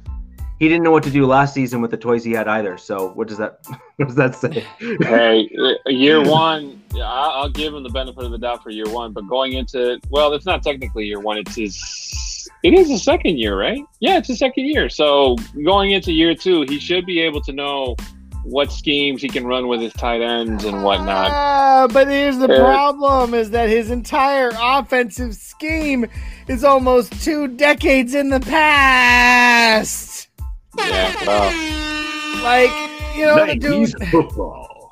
[0.60, 2.78] He didn't know what to do last season with the toys he had either.
[2.78, 3.60] So what does that
[3.98, 4.66] what does that say?
[4.80, 8.90] hey, uh, year one, I- I'll give him the benefit of the doubt for year
[8.90, 12.50] one, but going into well, it's not technically year one; it's his.
[12.64, 13.82] It is his second year, right?
[14.00, 14.90] Yeah, it's his second year.
[14.90, 17.96] So going into year two, he should be able to know
[18.44, 21.30] what schemes he can run with his tight ends and whatnot.
[21.32, 22.58] Ah, but here's the Yeah.
[22.64, 26.08] problem: is that his entire offensive scheme
[26.48, 29.57] is almost two decades in the past.
[31.28, 31.40] Yeah,
[32.36, 34.10] well, Like you know, the dude.
[34.10, 34.92] football.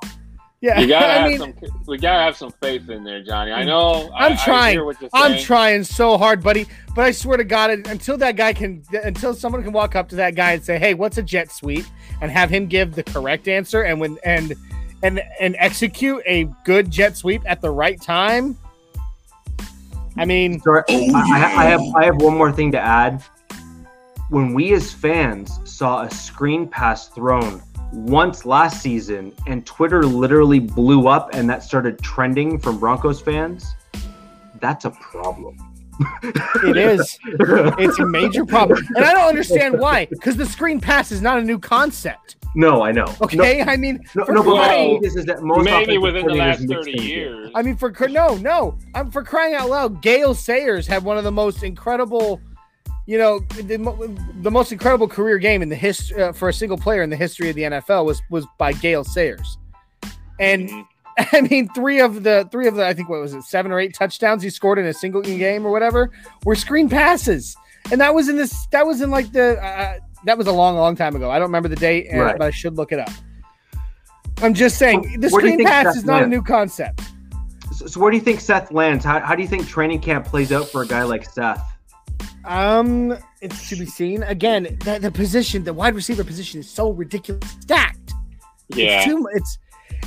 [0.62, 1.54] Yeah, you gotta I have mean, some.
[1.88, 3.52] We gotta have some faith in there, Johnny.
[3.52, 4.10] I know.
[4.14, 4.74] I- I'm I trying.
[4.74, 6.66] hear what you're I'm trying so hard, buddy.
[6.96, 10.16] But I swear to God, until that guy can, until someone can walk up to
[10.18, 11.86] that guy and say, "Hey, what's a jet sweep?"
[12.22, 14.56] and have him give the correct answer, and when and
[15.04, 18.58] and and execute a good jet sweep at the right time.
[20.18, 23.22] I mean, Sorry, I, I, I have I have one more thing to add.
[24.30, 27.62] When we as fans saw a screen pass thrown
[27.92, 33.76] once last season, and Twitter literally blew up, and that started trending from Broncos fans,
[34.60, 35.58] that's a problem.
[36.66, 37.18] it is.
[37.78, 40.06] It's a major problem, and I don't understand why.
[40.06, 42.36] Because the screen pass is not a new concept.
[42.56, 43.06] No, I know.
[43.22, 45.96] Okay, I mean, No, for no, but my crying- point is, is that most Maybe
[45.96, 47.08] offensive within the last thirty things in.
[47.10, 47.52] years.
[47.54, 50.02] I mean, for no, no, I'm for crying out loud.
[50.02, 52.42] Gale Sayers had one of the most incredible,
[53.08, 53.78] you know, the,
[54.42, 57.16] the most incredible career game in the history uh, for a single player in the
[57.16, 59.58] history of the NFL was was by Gale Sayers,
[60.40, 60.88] and Mhm.
[61.32, 63.80] I mean, three of the three of the I think what was it, seven or
[63.80, 66.12] eight touchdowns he scored in a single game or whatever
[66.44, 67.56] were screen passes,
[67.92, 70.76] and that was in this that was in like the uh, that was a long
[70.76, 71.32] long time ago.
[71.32, 72.38] I don't remember the date, and, Right.
[72.38, 73.10] but I should look it up.
[74.42, 77.02] I'm just saying the Where do you screen pass Seth is not a new concept.
[77.74, 79.06] So, so where do you think Seth lands?
[79.06, 81.64] How, how do you think training camp plays out for a guy like Seth?
[82.46, 84.24] Um, it's to be seen.
[84.24, 88.14] Again, the, the position, the wide receiver position is so ridiculous stacked.
[88.70, 89.58] yeah, It's too it's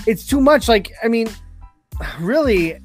[0.06, 0.68] it's too much.
[0.68, 1.28] Like, I mean,
[2.20, 2.78] really,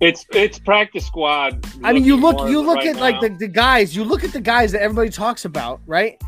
[0.00, 1.64] it's it's practice squad.
[1.82, 4.32] I mean, you look you look right at like the, the guys, you look at
[4.32, 6.20] the guys that everybody talks about, right?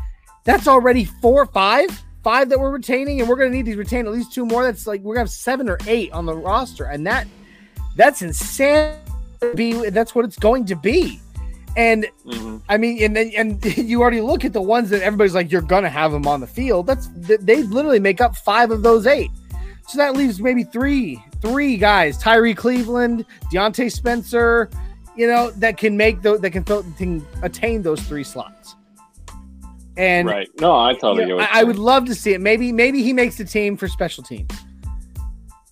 [0.43, 1.89] That's already four, five,
[2.23, 4.63] five that we're retaining, and we're gonna need to retain at least two more.
[4.63, 7.27] That's like we're gonna have seven or eight on the roster, and that
[7.95, 8.95] that's insane.
[9.53, 11.19] Be that's what it's going to be.
[11.77, 12.61] And Mhm.
[12.67, 15.61] I mean, and then and you already look at the ones that everybody's like, you're
[15.61, 16.87] gonna have them on the field.
[16.87, 19.31] That's they literally make up five of those eight.
[19.87, 24.69] So that leaves maybe three, three guys: Tyrie Cleveland, Diontae Spencer.
[25.15, 28.75] You know that can make those that can, fill, can attain those three slots.
[29.95, 30.49] And right.
[30.59, 32.41] No, I totally you know, I, I would love to see it.
[32.41, 34.51] Maybe maybe he makes the team for special teams.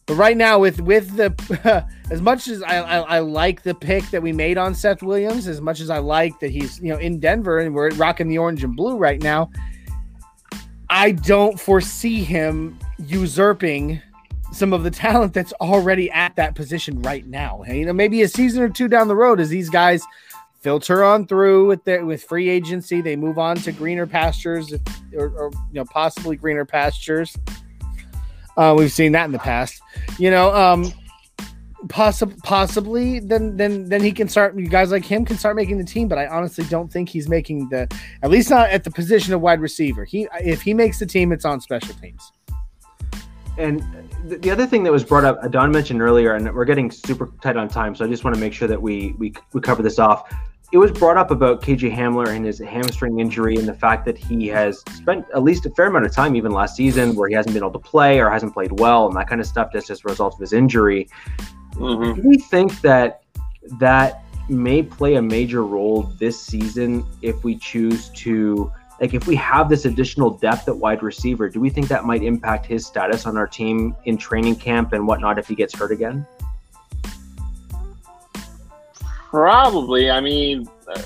[0.07, 4.03] But right now, with with the as much as I, I I like the pick
[4.11, 6.99] that we made on Seth Williams, as much as I like that he's you know
[6.99, 9.49] in Denver and we're rocking the orange and blue right now,
[10.89, 14.01] I don't foresee him usurping
[14.51, 17.63] some of the talent that's already at that position right now.
[17.67, 20.03] You know, maybe a season or two down the road as these guys
[20.61, 24.73] filter on through with their with free agency, they move on to greener pastures
[25.15, 27.35] or, or you know possibly greener pastures.
[28.57, 29.81] Uh, we've seen that in the past.
[30.17, 30.91] You know, um,
[31.89, 34.57] possibly, then then then he can start.
[34.57, 37.27] You guys like him can start making the team, but I honestly don't think he's
[37.27, 37.87] making the.
[38.23, 40.05] At least not at the position of wide receiver.
[40.05, 42.31] He if he makes the team, it's on special teams.
[43.57, 43.83] And
[44.27, 47.31] th- the other thing that was brought up, Don mentioned earlier, and we're getting super
[47.41, 49.81] tight on time, so I just want to make sure that we we we cover
[49.81, 50.29] this off.
[50.75, 54.17] It was brought up about KJ Hamler and his hamstring injury, and the fact that
[54.17, 57.33] he has spent at least a fair amount of time, even last season, where he
[57.33, 59.69] hasn't been able to play or hasn't played well, and that kind of stuff.
[59.71, 61.07] That's just a result of his injury.
[61.75, 62.15] Mhm.
[62.17, 63.21] Do we think that
[63.79, 68.69] that may play a major role this season if we choose to
[68.99, 72.21] like if we have this additional depth at wide receiver do we think that might
[72.21, 75.91] impact his status on our team in training camp and whatnot if he gets hurt
[75.91, 76.25] again
[79.39, 80.09] Probably.
[80.09, 81.01] I mean, uh,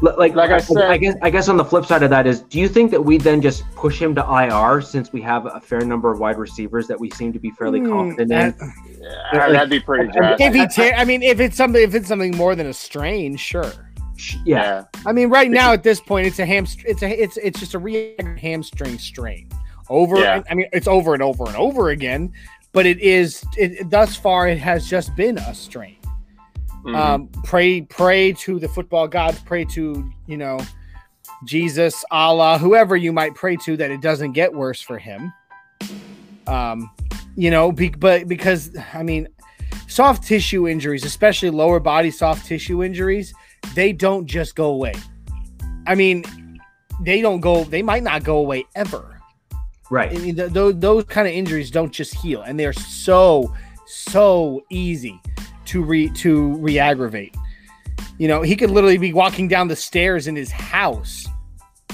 [0.00, 2.40] like Like I said- I guess I guess on the flip side of that is
[2.42, 5.60] do you think that we then just push him to IR since we have a
[5.60, 8.20] fair number of wide receivers that we seem to be fairly Hmm, confident
[8.60, 10.46] in that- yeah, that'd be pretty drastic.
[10.46, 13.36] if he, ta- I mean, if it's something, if it's something more than a strain,
[13.36, 13.70] sure.
[14.16, 16.86] Sh- yeah I mean, right now at this point, it's a hamstring.
[16.88, 19.48] It's a it's it's just a re- hamstring strain.
[19.90, 20.18] Over.
[20.18, 20.42] Yeah.
[20.50, 22.32] I mean, it's over and over and over again.
[22.72, 23.44] But it is.
[23.56, 25.97] It, thus far, it has just been a strain.
[26.84, 26.96] Mhm.
[26.96, 29.38] Um, pray, pray to the football gods.
[29.40, 30.58] Pray to you know,
[31.44, 35.32] Jesus, Allah, whoever you might pray to, that it doesn't get worse for him.
[36.46, 36.90] Um,
[37.36, 39.28] you know, be, but because I mean,
[39.86, 43.34] soft tissue injuries, especially lower body soft tissue injuries,
[43.74, 44.94] they don't just go away.
[45.86, 46.24] I mean,
[47.02, 47.64] they don't go.
[47.64, 49.20] They might not go away ever.
[49.90, 53.54] right I mean, th- those those kind of injuries don't just heal, and they're so
[53.86, 55.20] so easy
[55.68, 57.34] to re to re-aggravate.
[58.18, 61.26] You know, he could literally be walking down the stairs in his house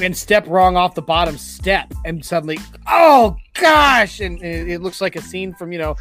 [0.01, 4.21] and step wrong off the bottom step, and suddenly, oh gosh!
[4.21, 5.97] And it, looks like a scene from you know,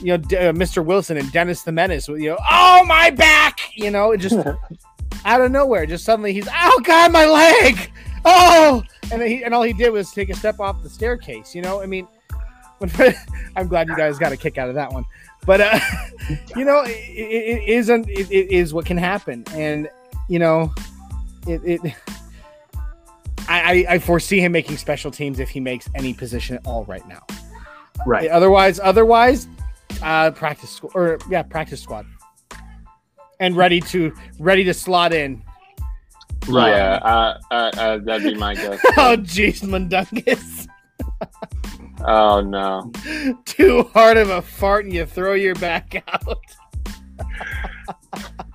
[0.00, 0.84] you know, uh, Mr.
[0.84, 2.08] Wilson and Dennis the Menace.
[2.08, 3.58] with, You know, oh my back!
[3.74, 4.36] You know, it just
[5.24, 7.90] out of nowhere, just suddenly he's, oh god, my leg!
[8.24, 11.54] Oh, and he, and all he did was take a step off the staircase.
[11.54, 12.08] You know, I mean,
[13.56, 15.04] I'm glad you guys got a kick out of that one.
[15.46, 15.78] But uh,
[16.56, 18.08] you know, it, it, it isn't.
[18.10, 19.88] It, it is what can happen, and
[20.28, 20.74] you know,
[21.46, 21.60] it.
[21.64, 21.94] it
[23.48, 26.84] I, I, I foresee him making special teams if he makes any position at all
[26.86, 27.24] right now.
[28.04, 29.46] right Otherwise, otherwise,
[30.02, 32.06] uh, practice squ- or yeah, practice squad,
[33.38, 35.44] and ready to ready to slot in.
[36.48, 38.80] right Yeah, uh, uh, uh, that'd be my guess.
[38.96, 40.66] Oh, jeez, Mundungus.
[42.06, 42.90] oh no.
[43.44, 46.40] Too hard of a fart and you throw your back out.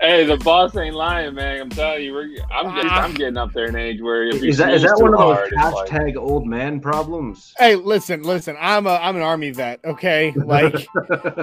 [0.00, 1.60] Hey, the boss ain't lying, man.
[1.60, 2.74] I'm telling you, we're, I'm ah.
[2.74, 5.12] getting, I'm getting up there in age where if is that is that too one
[5.12, 8.56] of those hard, it's like- hashtag old man problems Hey, listen, listen.
[8.58, 9.80] I'm a I'm an army vet.
[9.84, 10.86] Okay, like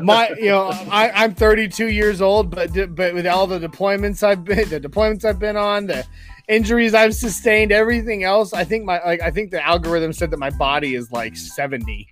[0.01, 4.43] my you know I I'm 32 years old, but but with all the deployments I've
[4.43, 6.03] been the deployments I've been on, the
[6.48, 10.38] injuries I've sustained, everything else, I think my like I think the algorithm said that
[10.39, 12.08] my body is like 70.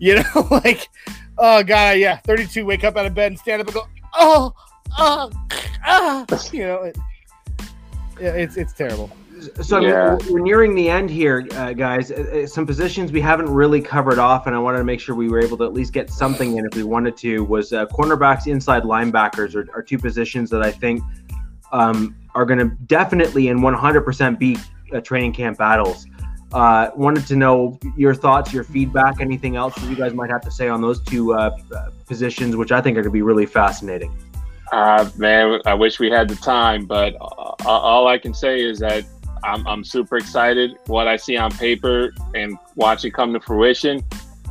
[0.00, 0.88] You know, like
[1.38, 2.64] oh god, yeah, 32.
[2.64, 4.52] Wake up out of bed and stand up and go, oh,
[4.98, 5.30] oh,
[5.84, 6.82] ah, you know.
[6.82, 6.98] It,
[8.20, 9.10] yeah, it's it's terrible.
[9.62, 10.14] So Yeah.
[10.16, 12.10] we're- we're nearing the end here, uh, guys.
[12.10, 15.14] Uh, uh, Some positions we haven't really covered off, and I wanted to make sure
[15.14, 17.44] we were able to at least get something in if we wanted to.
[17.44, 21.02] Was uh, cornerbacks, inside linebackers are, are two positions that I think
[21.70, 24.56] um, are going to definitely and 100% be
[24.94, 26.06] uh, training camp battles.
[26.52, 30.40] Uh, wanted to know your thoughts, your feedback, anything else that you guys might have
[30.40, 33.22] to say on those two uh, uh, positions, which I think are going to be
[33.22, 34.16] really fascinating.
[34.70, 38.78] Uh, man, I wish we had the time, but uh, all I can say is
[38.78, 39.04] that
[39.42, 40.76] I'm, I'm super excited.
[40.86, 44.04] What I see on paper and watch it come to fruition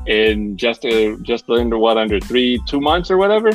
[0.08, 3.52] in just a, just under what under three two months or whatever.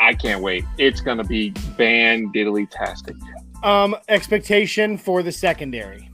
[0.00, 0.64] I- can't wait.
[0.78, 3.16] It's gonna be band diddly tastic.
[3.62, 6.10] Um, expectation for the secondary.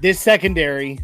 [0.00, 0.98] This secondary,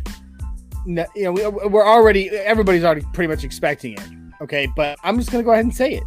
[0.87, 4.09] you know, we, we're already everybody's already pretty much expecting it.
[4.41, 6.05] Okay, but I'm just gonna go ahead and say it.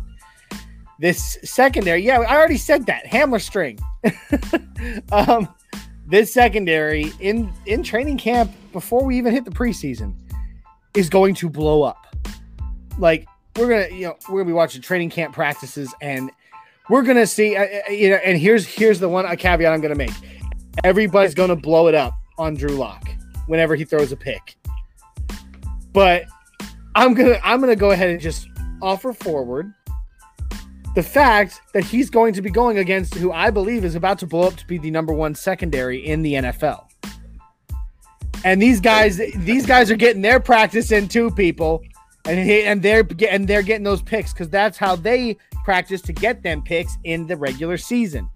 [1.00, 3.80] This secondary, yeah, I already said that Hamler string.
[5.12, 5.48] um,
[6.08, 10.14] this secondary in in training camp before we even hit the preseason
[10.94, 12.16] is going to blow up.
[12.98, 13.26] Like
[13.58, 16.32] we're gonna, you know, we're gonna be watching training camp practices and
[16.90, 19.82] we're gonna see uh, uh, you know and here's here's the one a caveat i'm
[19.82, 20.12] gonna make.
[20.84, 23.10] Everybody's gonna blow it up on drew lock
[23.48, 24.58] whenever he throws a pick.
[25.94, 26.26] But
[26.96, 28.48] i'm gonna i'm gonna go ahead and just
[28.82, 29.74] offer forward
[30.96, 34.28] the fact that he's going to be going against who i believe is about to
[34.28, 36.86] blow up to be the number one secondary in the nfl
[38.44, 41.82] and these guys these guys are getting their practice in too people
[42.26, 46.14] and he, and they're and they're getting those picks because that's how they practice to
[46.14, 48.30] get them picks in the regular season.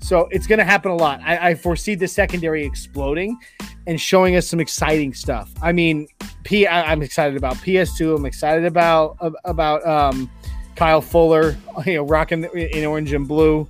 [0.00, 1.20] So it's going to happen a lot.
[1.22, 3.38] I, I foresee the secondary exploding
[3.86, 5.50] and showing us some exciting stuff.
[5.62, 6.08] I mean,
[6.42, 6.66] P.
[6.66, 8.16] I, I'm excited about PS2.
[8.16, 10.30] I'm excited about about um,
[10.76, 11.56] Kyle Fuller.
[11.86, 13.68] You know, rocking in orange and blue.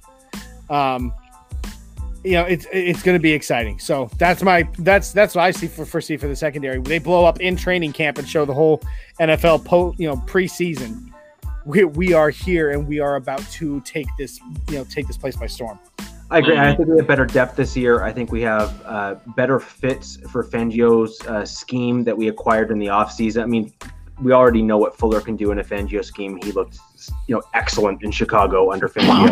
[0.69, 1.15] Um,
[2.25, 3.79] you know, it's it's going to be exciting.
[3.79, 6.81] So that's my that's that's what I see for foresee for the secondary.
[6.81, 8.83] They blow up in training camp and show the whole
[9.21, 11.09] NFL po you know preseason.
[11.65, 15.17] We, we are here and we are about to take this you know take this
[15.17, 15.79] place by storm.
[16.31, 16.57] I agree.
[16.57, 18.03] I think we have better depth this year.
[18.03, 22.79] I think we have uh, better fits for Fangio's uh, scheme that we acquired in
[22.79, 23.43] the offseason.
[23.43, 23.71] I mean,
[24.23, 26.39] we already know what Fuller can do in a Fangio scheme.
[26.43, 26.79] He looked,
[27.27, 29.29] you know, excellent in Chicago under Fangio.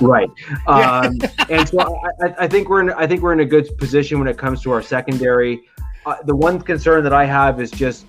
[0.00, 0.28] Right.
[0.66, 1.18] Um,
[1.48, 2.90] and so I, I, think we're in.
[2.90, 5.62] I think we're in a good position when it comes to our secondary.
[6.04, 8.06] Uh, the one concern that I have is just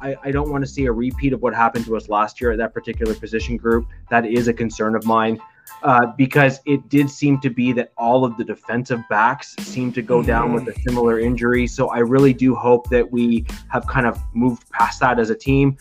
[0.00, 2.52] I, I, don't want to see a repeat of what happened to us last year
[2.52, 3.86] at that particular position group.
[4.08, 5.40] That is a concern of mine
[5.82, 10.02] uh, because it did seem to be that all of the defensive backs seemed to
[10.02, 11.66] go down with a similar injury.
[11.66, 15.34] So I really do hope that we have kind of moved past that as a
[15.34, 15.76] team.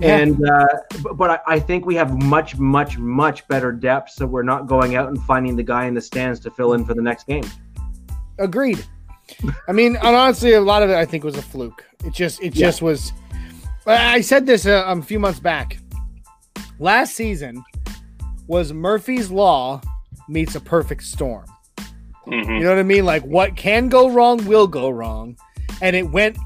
[0.00, 0.16] Yeah.
[0.16, 0.66] And uh,
[1.14, 4.96] but I, I, think we have much, much, much better depth, so we're not going
[4.96, 7.44] out and finding the guy in the stands to fill in for the next game.
[8.38, 8.82] Agreed.
[9.68, 11.84] I mean, honestly, a lot of it I think was a fluke.
[12.04, 12.66] It just, it yeah.
[12.66, 13.12] just was.
[13.86, 15.78] I said this a, a few months back.
[16.78, 17.62] Last season
[18.46, 19.80] was Murphy's Law
[20.28, 21.44] meets a perfect storm.
[22.26, 22.52] Mm-hmm.
[22.52, 23.04] You know what I mean?
[23.04, 25.36] Like what can go wrong will go wrong,
[25.82, 26.38] and it went,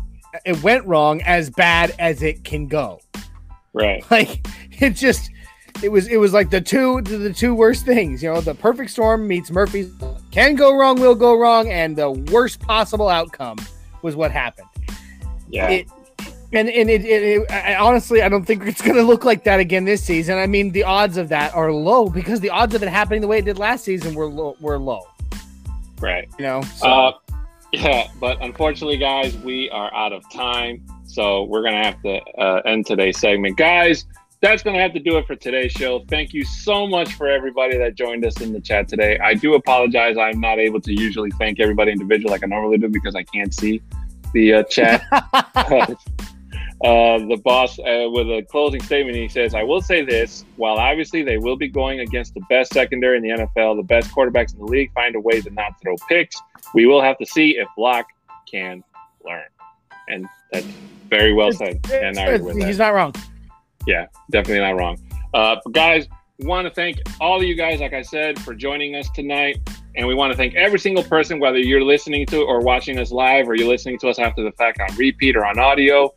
[0.44, 3.00] it went wrong as bad as it can go.
[3.74, 4.04] Right.
[4.10, 4.46] Like
[4.80, 5.30] it just
[5.82, 8.22] it was it was like the two the two worst things.
[8.22, 9.92] You know, the perfect storm meets Murphy's
[10.30, 13.58] can go wrong, will go wrong, and the worst possible outcome
[14.02, 14.68] was what happened.
[15.48, 15.68] Yeah.
[15.68, 15.88] It,
[16.52, 19.44] and and it, it, it I, honestly, I don't think it's going to look like
[19.44, 20.38] that again this season.
[20.38, 23.26] I mean, the odds of that are low because the odds of it happening the
[23.26, 25.02] way it did last season were low, were low.
[26.00, 26.28] Right.
[26.38, 26.62] You know.
[26.62, 26.88] So.
[26.88, 27.12] Uh,
[27.72, 30.80] yeah, but unfortunately, guys, we are out of time.
[31.14, 33.56] So we're going to have to uh, end today's segment.
[33.56, 34.04] Guys,
[34.40, 36.04] that's going to have to do it for today's show.
[36.08, 39.16] Thank you so much for everybody that joined us in the chat today.
[39.20, 40.18] I do apologize.
[40.18, 43.54] I'm not able to usually thank everybody individually like I normally do because I can't
[43.54, 43.80] see
[44.32, 45.04] the uh, chat.
[45.12, 45.94] uh,
[46.82, 51.22] the boss, uh, with a closing statement, he says, I will say this while obviously
[51.22, 54.58] they will be going against the best secondary in the NFL, the best quarterbacks in
[54.58, 56.36] the league find a way to not throw picks.
[56.74, 58.08] We will have to see if Block
[58.50, 58.82] can
[59.24, 59.44] learn.
[60.08, 60.66] And that's
[61.16, 61.80] very well said.
[61.92, 63.14] And He's not wrong.
[63.86, 64.98] Yeah, definitely not wrong.
[65.32, 66.06] Uh, guys,
[66.40, 69.58] want to thank all of you guys, like I said, for joining us tonight.
[69.96, 73.12] And we want to thank every single person, whether you're listening to or watching us
[73.12, 76.12] live or you're listening to us after the fact on repeat or on audio.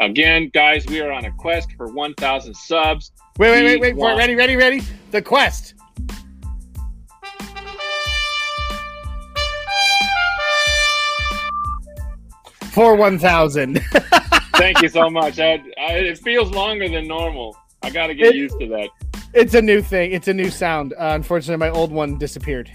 [0.00, 3.12] Again, guys, we are on a quest for 1,000 subs.
[3.38, 3.96] Wait, wait, wait, wait.
[3.96, 4.82] Want- ready, ready, ready.
[5.12, 5.74] The quest.
[12.72, 13.80] For 1,000.
[14.54, 15.38] Thank you so much.
[15.38, 17.56] I, I, it feels longer than normal.
[17.82, 18.88] I got to get it, used to that.
[19.34, 20.12] It's a new thing.
[20.12, 20.92] It's a new sound.
[20.94, 22.70] Uh, unfortunately, my old one disappeared.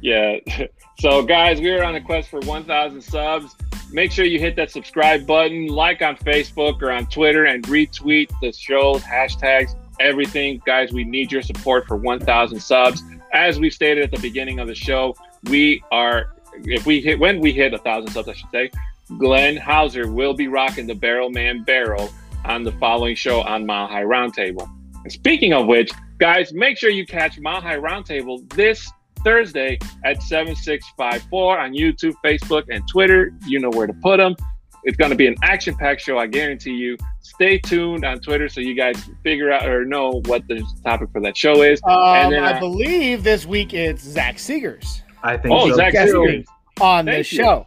[0.00, 0.38] Yeah.
[1.00, 3.54] So, guys, we are on a quest for 1,000 subs.
[3.92, 8.32] Make sure you hit that subscribe button, like on Facebook or on Twitter, and retweet
[8.42, 10.60] the show's hashtags, everything.
[10.66, 13.04] Guys, we need your support for 1,000 subs.
[13.32, 16.34] As we stated at the beginning of the show, we are,
[16.64, 18.70] if we hit, when we hit a 1,000 subs, I should say,
[19.16, 22.10] Glenn Hauser will be rocking the Barrel Man Barrel
[22.44, 24.68] on the following show on Mile High Roundtable.
[25.02, 28.90] And speaking of which, guys, make sure you catch Mile High Roundtable this
[29.24, 33.32] Thursday at 7654 on YouTube, Facebook, and Twitter.
[33.46, 34.36] You know where to put them.
[34.84, 36.96] It's going to be an action packed show, I guarantee you.
[37.20, 41.20] Stay tuned on Twitter so you guys figure out or know what the topic for
[41.20, 41.80] that show is.
[41.84, 45.02] Um, and then, I uh, believe this week it's Zach Seegers.
[45.22, 45.76] I think oh, so.
[45.76, 46.46] Zach Seegers
[46.80, 47.42] on Thank the you.
[47.42, 47.66] show.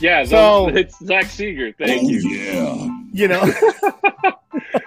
[0.00, 1.72] Yeah, so it's Zach Seeger.
[1.72, 2.20] Thank you.
[2.20, 2.98] Yeah.
[3.12, 3.40] You know.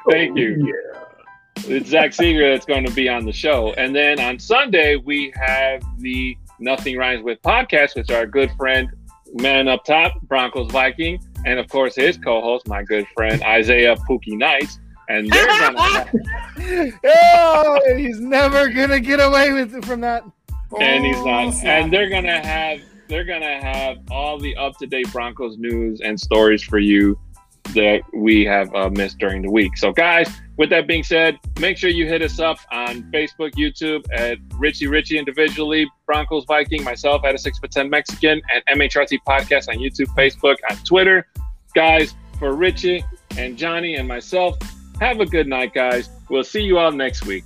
[0.09, 0.67] Thank you.
[0.67, 1.01] Yeah.
[1.67, 3.73] It's Zach Seeger that's going to be on the show.
[3.73, 8.89] And then on Sunday, we have the Nothing Rhymes with podcast, which our good friend,
[9.33, 13.95] man up top, Broncos Viking, and of course his co host, my good friend, Isaiah
[14.09, 14.79] Pookie Nights.
[15.07, 15.75] And they're going
[16.55, 20.23] to oh, he's never going to get away with from that.
[20.79, 21.53] And he's not.
[21.53, 25.57] Oh, and they're going to have they're gonna have all the up to date Broncos
[25.57, 27.19] news and stories for you
[27.73, 29.75] that we have uh, missed during the week.
[29.77, 34.05] So, guys, with that being said, make sure you hit us up on Facebook, YouTube
[34.13, 39.19] at Richie Richie individually, Broncos Viking, myself at a six foot ten Mexican, and MHRT
[39.27, 41.27] podcast on YouTube, Facebook, on Twitter.
[41.73, 43.03] Guys, for Richie
[43.37, 44.57] and Johnny and myself,
[44.99, 46.09] have a good night, guys.
[46.29, 47.43] We'll see you all next week.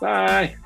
[0.00, 0.56] Bye.